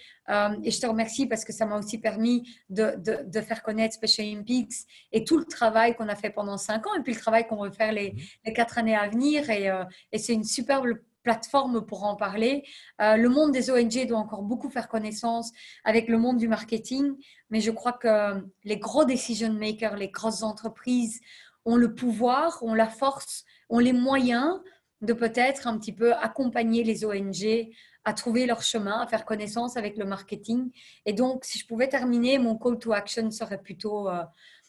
[0.64, 4.28] et je te remercie parce que ça m'a aussi permis de, de, faire connaître Special
[4.28, 4.74] Olympics
[5.12, 7.62] et tout le travail qu'on a fait pendant cinq ans et puis le travail qu'on
[7.62, 8.16] veut faire les,
[8.46, 9.50] les quatre années à venir.
[9.50, 9.70] Et,
[10.14, 10.88] et c'est une superbe
[11.24, 12.64] plateforme pour en parler.
[13.02, 15.52] Euh, le monde des ONG doit encore beaucoup faire connaissance
[15.84, 17.16] avec le monde du marketing,
[17.50, 21.22] mais je crois que les gros decision makers, les grosses entreprises
[21.66, 24.60] ont le pouvoir, ont la force, ont les moyens
[25.02, 27.70] de peut-être un petit peu accompagner les ONG
[28.06, 30.72] à trouver leur chemin, à faire connaissance avec le marketing.
[31.06, 34.24] Et donc, si je pouvais terminer, mon call to action serait plutôt euh,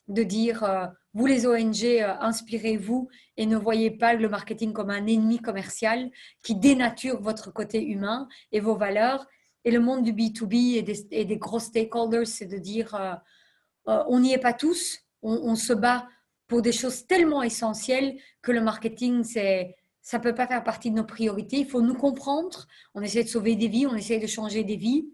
[0.09, 4.91] de dire, euh, vous les ONG, euh, inspirez-vous et ne voyez pas le marketing comme
[4.91, 6.11] un ennemi commercial
[6.43, 9.27] qui dénature votre côté humain et vos valeurs.
[9.65, 14.33] Et le monde du B2B et des, gros stakeholders, c'est de dire, euh, on n'y
[14.33, 16.07] est pas tous, on, se bat
[16.49, 20.91] pour des choses tellement essentielles que le marketing, c'est ça ne peut pas faire partie
[20.91, 21.61] de nos priorités.
[21.61, 22.67] Il faut nous comprendre.
[22.95, 25.09] On essaie de sauver des vies, on essaie de changer des vies.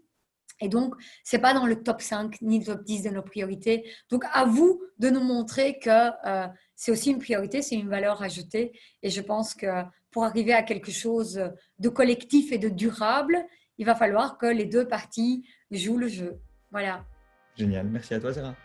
[0.61, 3.21] Et donc, ce n'est pas dans le top 5 ni le top 10 de nos
[3.21, 3.89] priorités.
[4.09, 8.21] Donc, à vous de nous montrer que euh, c'est aussi une priorité, c'est une valeur
[8.21, 8.71] ajoutée.
[9.03, 11.41] Et je pense que pour arriver à quelque chose
[11.79, 13.37] de collectif et de durable,
[13.77, 16.39] il va falloir que les deux parties jouent le jeu.
[16.69, 17.05] Voilà.
[17.55, 17.87] Génial.
[17.87, 18.55] Merci à toi, Sarah.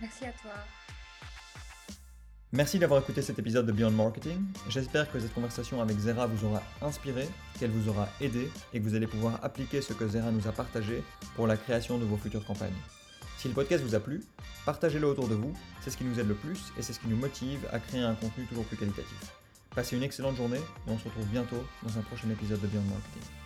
[0.00, 0.52] Merci à toi.
[2.54, 4.38] Merci d'avoir écouté cet épisode de Beyond Marketing.
[4.68, 7.26] J'espère que cette conversation avec Zera vous aura inspiré,
[7.58, 10.52] qu'elle vous aura aidé et que vous allez pouvoir appliquer ce que Zera nous a
[10.52, 11.02] partagé
[11.34, 12.76] pour la création de vos futures campagnes.
[13.38, 14.22] Si le podcast vous a plu,
[14.66, 17.08] partagez-le autour de vous, c'est ce qui nous aide le plus et c'est ce qui
[17.08, 19.32] nous motive à créer un contenu toujours plus qualitatif.
[19.74, 22.82] Passez une excellente journée et on se retrouve bientôt dans un prochain épisode de Beyond
[22.82, 23.41] Marketing.